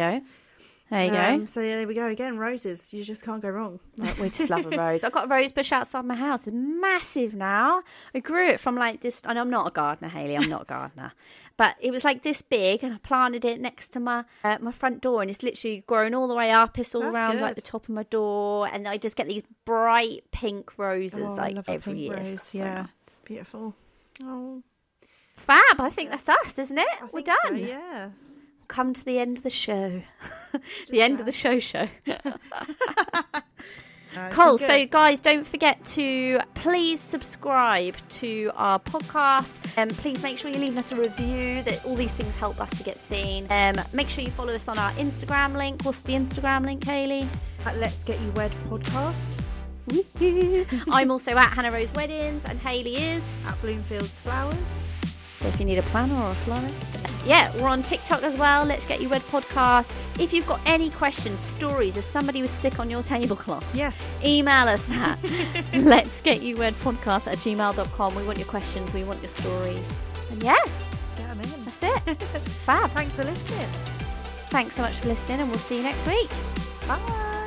[0.90, 1.16] There you go.
[1.20, 1.44] Um, go.
[1.44, 2.36] so yeah, there we go again.
[2.36, 3.78] Roses, you just can't go wrong.
[3.96, 5.04] Like, we just love a rose.
[5.04, 6.48] I've got a rose bush outside my house.
[6.48, 7.82] It's massive now.
[8.12, 9.22] I grew it from like this.
[9.24, 10.36] And I'm not a gardener, Hayley.
[10.36, 11.12] I'm not a gardener,
[11.56, 14.72] but it was like this big, and I planted it next to my uh, my
[14.72, 16.76] front door, and it's literally grown all the way up.
[16.76, 19.42] It's all That's around like the top of my door, and I just get these
[19.64, 22.16] bright pink roses Oh, like every year.
[22.16, 22.74] rose, So yeah.
[23.04, 23.22] nice.
[23.24, 23.76] Beautiful.
[24.24, 24.62] Oh,
[25.34, 25.80] Fab.
[25.80, 26.88] I think that's us, isn't it?
[27.12, 27.58] We're think so, done.
[27.58, 28.08] yeah.
[28.70, 30.00] Come to the end of the show.
[30.90, 31.88] the end of the show show.
[34.12, 34.58] It's Cool.
[34.58, 39.60] So, guys, don't forget to please subscribe to our podcast.
[39.76, 41.62] And um, please make sure you leave us a review.
[41.62, 43.46] That all these things help us to get seen.
[43.50, 45.84] Um, make sure you follow us on our Instagram link.
[45.84, 47.22] What's the Instagram link, Hayley?
[47.64, 49.36] At Let's Get You Wed podcast
[50.90, 53.48] I'm also at Hannah Rose Weddings, and Hayley is.
[53.48, 54.82] at Bloomfields Flowers.
[55.40, 58.66] So if you need a planner or a florist, yeah, we're on TikTok as well.
[58.66, 59.94] Let's get you wed podcast.
[60.20, 64.14] If you've got any questions, stories, if somebody was sick on your tablecloths, Yes.
[64.22, 65.18] email us at
[65.72, 68.14] let's get you wed podcast at gmail.com.
[68.14, 70.02] We want your questions, we want your stories.
[70.30, 70.56] And yeah,
[71.16, 71.64] get them in.
[71.64, 72.22] that's it.
[72.66, 72.90] Fab.
[72.90, 73.66] Thanks for listening.
[74.50, 76.28] Thanks so much for listening, and we'll see you next week.
[76.86, 77.39] Bye.